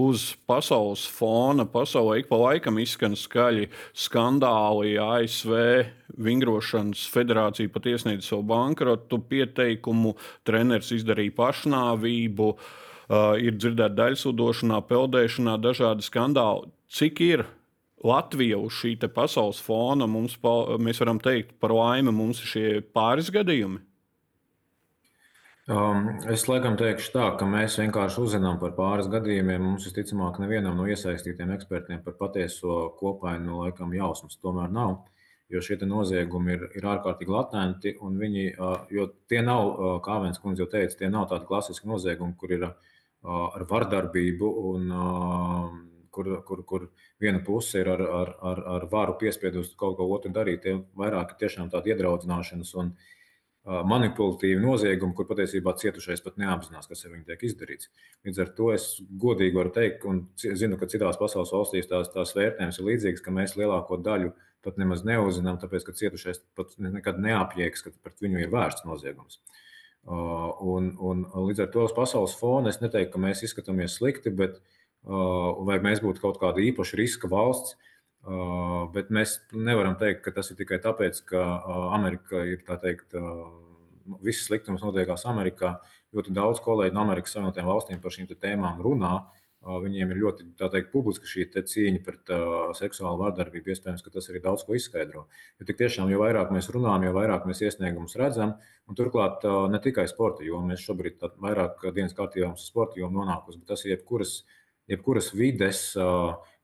Uz 0.00 0.36
pasaules 0.46 1.02
fona, 1.10 1.64
pasaulē 1.66 2.20
ik 2.20 2.28
pa 2.30 2.38
laikam 2.38 2.76
izskan 2.78 3.16
skaļi 3.18 3.66
skandāli. 3.96 4.94
ASV 5.02 5.56
vingrošanas 6.14 7.08
federācija 7.10 7.72
pat 7.74 7.88
iesniedza 7.90 8.28
savu 8.28 8.44
bankrotu 8.52 9.18
pieteikumu, 9.30 10.14
treneris 10.46 10.92
izdarīja 10.94 11.34
pašnāvību, 11.40 12.52
uh, 12.54 13.34
ir 13.42 13.58
dzirdēta 13.58 13.96
daļsudošanā, 13.98 14.78
peldēšanā, 14.86 15.56
dažādi 15.58 16.06
skandāli. 16.06 16.70
Cik 16.90 17.24
ir 17.26 17.44
Latvija 18.06 18.56
uz 18.58 18.72
šī 18.80 18.94
pasaules 19.12 19.60
fona 19.60 20.06
mums, 20.08 20.38
mēs 20.80 21.00
varam 21.02 21.20
teikt, 21.20 21.58
par 21.60 21.74
laimi 21.76 22.12
mums 22.14 22.40
ir 22.40 22.52
šie 22.54 22.68
pāris 22.94 23.28
gadījumi? 23.32 23.82
Um, 25.70 26.06
es 26.32 26.48
laikam 26.48 26.74
teikšu 26.80 27.12
tā, 27.14 27.26
ka 27.38 27.46
mēs 27.46 27.76
vienkārši 27.78 28.22
uzzinām 28.24 28.56
par 28.58 28.72
pāris 28.74 29.06
gadījumiem. 29.12 29.60
Mums 29.62 29.84
visticamāk, 29.86 30.40
nevienam 30.42 30.80
no 30.80 30.86
iesaistītiem 30.90 31.52
ekspertiem 31.54 32.00
par 32.02 32.16
patieso 32.18 32.88
kopainu 32.98 33.60
laikam 33.60 33.92
jausmas 33.94 34.40
tomēr 34.40 34.72
nav. 34.74 34.96
Jo 35.50 35.60
šie 35.62 35.76
noziegumi 35.84 36.56
ir, 36.56 36.64
ir 36.78 36.88
ārkārtīgi 36.90 37.34
latenti, 37.34 37.92
un 38.02 38.16
viņi, 38.18 38.48
uh, 38.54 38.80
jo 38.90 39.06
tie 39.30 39.44
nav, 39.46 39.68
uh, 39.68 39.92
kā 40.02 40.18
Vēns 40.24 40.42
kundze 40.42 40.64
jau 40.64 40.70
teica, 40.72 40.96
tie 40.98 41.12
nav 41.12 41.28
tādi 41.30 41.46
klasiski 41.46 41.90
noziegumi, 41.90 42.34
kur 42.40 42.56
ir 42.56 42.66
uh, 42.66 42.74
ar 43.28 43.66
vardarbību 43.70 44.50
un 44.72 44.90
kur, 46.10 46.42
kur, 46.46 46.64
kur 46.66 46.88
viena 47.20 47.40
puse 47.44 47.80
ir 47.80 47.88
ar, 47.92 48.02
ar, 48.02 48.34
ar, 48.52 48.60
ar 48.76 48.86
varu 48.90 49.16
piespiedusi 49.20 49.76
kaut 49.78 49.96
ko 49.98 50.08
otru 50.14 50.32
darīt. 50.34 50.64
Tie 50.64 50.76
vairāk 50.98 51.34
ir 51.34 51.40
tiešām 51.44 51.70
tādi 51.72 51.94
iedraudzināšanas 51.94 52.74
un 52.82 52.92
manipulatīvi 53.64 54.60
noziegumi, 54.62 55.12
kur 55.14 55.26
patiesībā 55.28 55.74
cietušais 55.78 56.22
pat 56.24 56.38
neapzinās, 56.40 56.88
kas 56.88 57.04
ar 57.04 57.12
viņu 57.12 57.26
tiek 57.28 57.42
izdarīts. 57.44 57.90
Līdz 58.24 58.40
ar 58.40 58.52
to 58.56 58.70
es 58.72 58.86
godīgi 59.20 59.58
varu 59.58 59.72
teikt, 59.74 60.06
un 60.08 60.22
zinu, 60.40 60.78
ka 60.80 60.88
citās 60.90 61.20
pasaules 61.20 61.52
valstīs 61.52 61.90
tās, 61.90 62.08
tās 62.14 62.32
vērtējums 62.38 62.80
ir 62.80 62.88
līdzīgas, 62.88 63.24
ka 63.24 63.34
mēs 63.36 63.58
lielāko 63.60 64.00
daļu 64.00 64.32
pat 64.64 64.80
nemaz 64.80 65.04
neuzinām, 65.04 65.60
tāpēc 65.60 65.86
ka 65.86 65.96
cietušais 65.96 66.40
pat 66.56 66.72
nekad 66.80 67.20
neapjēgs, 67.20 67.84
ka 67.84 67.92
pret 68.00 68.24
viņu 68.24 68.40
ir 68.40 68.52
vērsts 68.52 68.88
noziegums. 68.88 69.42
Un, 70.08 70.94
un 70.96 71.26
līdz 71.28 71.66
ar 71.66 71.72
to 71.74 71.84
uz 71.84 71.92
pasaules 71.92 72.32
fona 72.40 72.72
es 72.72 72.80
neteiktu, 72.80 73.12
ka 73.12 73.20
mēs 73.20 73.44
izskatāmies 73.44 73.98
slikti, 74.00 74.32
bet 74.32 74.56
uh, 74.56 74.79
vai 75.04 75.78
mēs 75.80 76.02
būtu 76.04 76.20
kaut 76.20 76.40
kāda 76.40 76.60
īpaša 76.60 76.98
riska 77.00 77.30
valsts. 77.30 77.76
Bet 78.94 79.08
mēs 79.08 79.38
nevaram 79.56 79.96
teikt, 79.96 80.20
ka 80.26 80.34
tas 80.36 80.50
ir 80.52 80.58
tikai 80.58 80.80
tāpēc, 80.84 81.22
ka 81.24 81.40
Amerika 81.96 82.44
ir 82.44 82.60
tā 82.66 82.76
teikt, 82.80 83.16
viss 84.20 84.44
sliktums 84.44 84.84
notiekās 84.84 85.24
Amerikā. 85.30 85.78
Ļoti 86.12 86.34
daudz 86.34 86.60
kolēģi 86.60 86.94
no 86.96 87.04
Amerikas 87.06 87.36
Savienotajām 87.36 87.70
valstīm 87.70 88.00
par 88.02 88.12
šīm 88.12 88.28
tēmām 88.34 88.82
runā. 88.82 89.14
Viņiem 89.60 90.12
ir 90.12 90.20
ļoti 90.22 90.44
teikt, 90.56 90.88
publiska 90.88 91.28
šī 91.28 91.44
cīņa 91.52 91.98
pret 92.04 92.30
uh, 92.32 92.70
seksuālu 92.72 93.20
vardarbību. 93.20 93.68
Iespējams, 93.68 94.00
ka 94.00 94.12
tas 94.14 94.30
arī 94.32 94.40
daudz 94.40 94.64
ko 94.64 94.72
izskaidro. 94.72 95.26
Jo 95.60 95.66
tik 95.68 95.76
tiešām, 95.82 96.08
jo 96.08 96.22
vairāk 96.22 96.48
mēs 96.54 96.70
runājam, 96.72 97.04
jo 97.04 97.12
vairāk 97.18 97.44
mēs 97.44 97.60
iesniegumus 97.66 98.16
redzam, 98.16 98.54
un 98.88 98.96
turklāt 98.96 99.44
uh, 99.44 99.66
ne 99.68 99.82
tikai 99.84 100.06
sporta 100.08 100.46
jomā, 100.48 100.72
mēs 100.72 100.86
šobrīd 100.86 101.20
vairāk 101.44 101.84
dienas 101.92 102.16
kārtībā 102.16 102.48
mums 102.48 102.64
ir 102.64 102.72
sporta 102.72 103.02
joma 103.02 103.20
nonākusi, 103.20 103.60
bet 103.60 103.74
tas 103.74 103.84
ir 103.84 103.98
jebkuras 103.98 104.38
uh, 104.38 104.59
jebkuras 104.90 105.32
vides, 105.36 105.82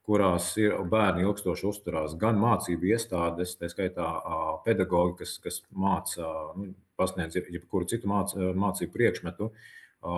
kurās 0.07 0.53
ir 0.61 0.77
bērni 0.91 1.25
ilgstoši 1.27 1.67
uzturās, 1.67 2.15
gan 2.21 2.39
mācību 2.39 2.93
iestādes, 2.93 3.57
tā 3.59 3.71
skaitā 3.73 4.07
pedagogi, 4.67 5.17
kas, 5.23 5.39
kas 5.43 5.63
māca, 5.75 6.29
nu, 6.59 6.75
pasniedz 6.99 7.41
jebkuru 7.41 7.89
citu 7.91 8.11
māc, 8.11 8.37
mācību 8.37 8.95
priekšmetu, 8.95 9.51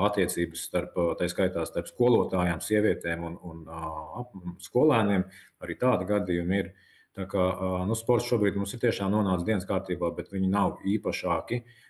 attiecības 0.08 0.66
starp, 0.68 0.98
tā 1.16 1.30
skaitā 1.32 1.64
starp 1.64 1.88
skolotājām, 1.88 2.60
sievietēm 2.60 3.24
un, 3.24 3.38
un 3.48 4.58
skolēniem. 4.60 5.24
Arī 5.64 5.78
tādi 5.80 6.08
gadījumi 6.10 6.62
ir. 6.62 6.74
Tā 7.18 7.24
kā 7.26 7.44
nu, 7.88 7.96
sports 7.98 8.28
šobrīd 8.30 8.54
mums 8.54 8.76
ir 8.76 8.82
tiešām 8.84 9.10
nonācis 9.10 9.46
dienas 9.48 9.64
kārtībā, 9.66 10.12
bet 10.14 10.28
viņi 10.30 10.50
nav 10.52 10.84
īpašāki. 10.86 11.56
Uh, 11.64 11.87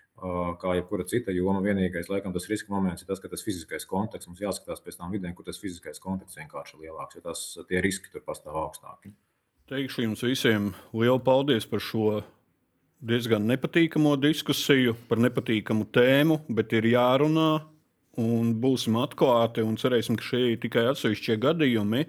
kā 0.61 0.75
jebkura 0.77 1.05
cita 1.09 1.33
joma. 1.35 1.61
Vienīgais, 1.65 2.09
laikam, 2.11 2.33
tas 2.35 2.47
riska 2.51 2.71
moments 2.73 3.03
ir 3.03 3.09
tas, 3.09 3.21
ka 3.23 3.31
tas 3.31 3.43
fiziskais 3.45 3.87
konteksts 3.89 4.29
mums 4.29 4.43
jāskatās 4.43 4.83
pēc 4.85 4.99
tām 4.99 5.13
vidēm, 5.15 5.35
kur 5.37 5.47
tas 5.47 5.59
fiziskais 5.61 6.01
konteksts 6.03 6.39
vienkārši 6.39 6.75
ir 6.75 6.87
lielāks, 6.87 7.17
jo 7.17 7.25
tas, 7.25 7.45
tie 7.69 7.81
riski 7.85 8.11
tur 8.13 8.25
pastāv 8.25 8.57
augstāki. 8.61 9.13
Teikšu 9.69 10.07
jums 10.07 10.25
visiem 10.25 10.71
lielu 10.97 11.19
paldies 11.21 11.67
par 11.69 11.83
šo 11.83 12.21
diezgan 12.99 13.45
nepatīkamo 13.47 14.15
diskusiju, 14.19 14.95
par 15.07 15.21
nepatīkamu 15.23 15.87
tēmu, 15.95 16.41
bet 16.51 16.73
ir 16.75 16.89
jārunā 16.89 17.51
un 18.19 18.53
būsim 18.59 18.97
atklāti 18.99 19.63
un 19.63 19.77
cerēsim, 19.79 20.17
ka 20.19 20.25
šie 20.25 20.41
ir 20.53 20.61
tikai 20.63 20.87
atsevišķie 20.91 21.37
gadījumi. 21.45 22.05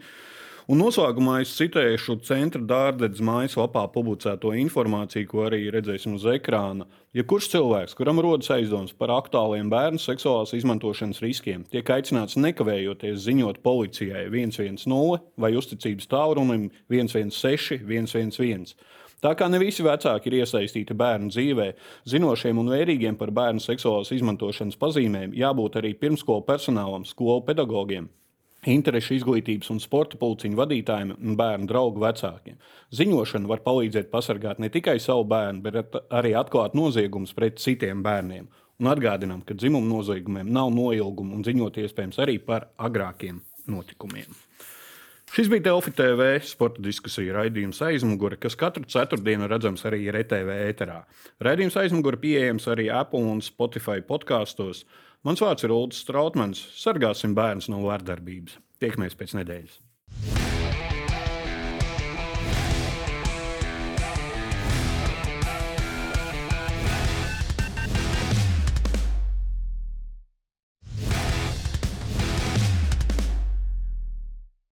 Un 0.71 0.79
noslēgumā 0.79 1.41
es 1.43 1.51
citēšu 1.59 2.15
centra 2.23 2.61
dārdzes 2.63 3.19
mājaslapā 3.27 3.81
publicēto 3.91 4.53
informāciju, 4.55 5.27
ko 5.27 5.41
arī 5.49 5.65
redzēsim 5.75 6.13
uz 6.15 6.23
ekrāna. 6.31 6.85
Ja 7.17 7.25
kurš 7.27 7.49
cilvēks, 7.57 7.97
kuram 7.99 8.21
rodas 8.23 8.53
aizdoms 8.55 8.93
par 8.95 9.11
aktuāliem 9.17 9.67
bērnu 9.73 9.99
seksuālās 9.99 10.53
izmantošanas 10.55 11.19
riskiem, 11.25 11.65
tiek 11.73 11.91
aicināts 11.91 12.39
nekavējoties 12.39 13.19
ziņot 13.25 13.59
policijai 13.67 14.29
110 14.31 15.19
vai 15.43 15.51
uzticības 15.59 16.07
tālrunim 16.15 16.69
116, 16.87 17.83
111. 17.83 18.79
Tā 19.27 19.35
kā 19.35 19.51
ne 19.51 19.59
visi 19.59 19.83
vecāki 19.83 20.31
ir 20.31 20.39
iesaistīti 20.45 20.95
bērnu 20.95 21.35
dzīvē, 21.35 21.69
zinošiem 22.15 22.63
un 22.63 22.71
vērīgiem 22.77 23.19
par 23.19 23.35
bērnu 23.35 23.67
seksuālās 23.67 24.15
izmantošanas 24.15 24.79
pazīmēm, 24.79 25.35
jābūt 25.35 25.83
arī 25.83 25.97
pirmskolu 25.99 26.47
personālam, 26.47 27.03
skolu 27.11 27.43
pedagogiem, 27.51 28.07
interešu 28.69 29.15
izglītības 29.17 29.71
un 29.73 29.81
sporta 29.81 30.19
pulciņu 30.21 30.59
vadītājiem 30.59 31.15
un 31.17 31.37
bērnu 31.39 31.69
draugu 31.71 32.03
vecākiem. 32.03 32.59
Ziņošana 32.97 33.49
var 33.49 33.63
palīdzēt 33.65 34.11
pasargāt 34.13 34.61
ne 34.61 34.69
tikai 34.73 34.99
savu 35.01 35.25
bērnu, 35.31 35.63
bet 35.65 35.97
arī 36.11 36.35
atklāt 36.37 36.77
noziegumus 36.77 37.33
pret 37.37 37.61
citiem 37.63 38.03
bērniem. 38.05 38.51
Un 38.81 38.89
atgādinām, 38.89 39.43
ka 39.45 39.55
dzimuma 39.57 39.89
noziegumiem 39.89 40.49
nav 40.53 40.71
noilguma 40.73 41.37
un 41.37 41.45
ziņot 41.45 41.83
iespējams 41.83 42.21
arī 42.25 42.39
par 42.45 42.71
agrākiem 42.81 43.43
notikumiem. 43.69 44.29
Šis 45.31 45.47
bija 45.47 45.63
Delfi 45.69 45.93
TV 45.95 46.41
sporta 46.43 46.83
diskusija 46.83 47.37
raidījums 47.37 47.79
aizmugure, 47.87 48.35
kas 48.41 48.57
katru 48.59 48.83
ceturtdienu 48.91 49.47
redzams 49.47 49.85
arī 49.87 50.09
RTV 50.11 50.57
ēterā. 50.73 51.05
Raidījums 51.47 51.77
aizmugure 51.79 52.19
pieejams 52.19 52.67
arī 52.73 52.89
Apple 52.91 53.23
un 53.31 53.39
Spotify 53.45 54.03
podkāstos. 54.03 54.83
Mans 55.27 55.43
vārds 55.45 55.67
ir 55.67 55.73
Ulrichs 55.75 56.01
Strautmans. 56.07 56.63
Sargāsim 56.81 57.35
bērnus 57.37 57.69
no 57.69 57.83
vārdarbības. 57.85 58.57
Tiekamies 58.81 59.19
pēc 59.21 59.37
nedēļas! 59.37 59.75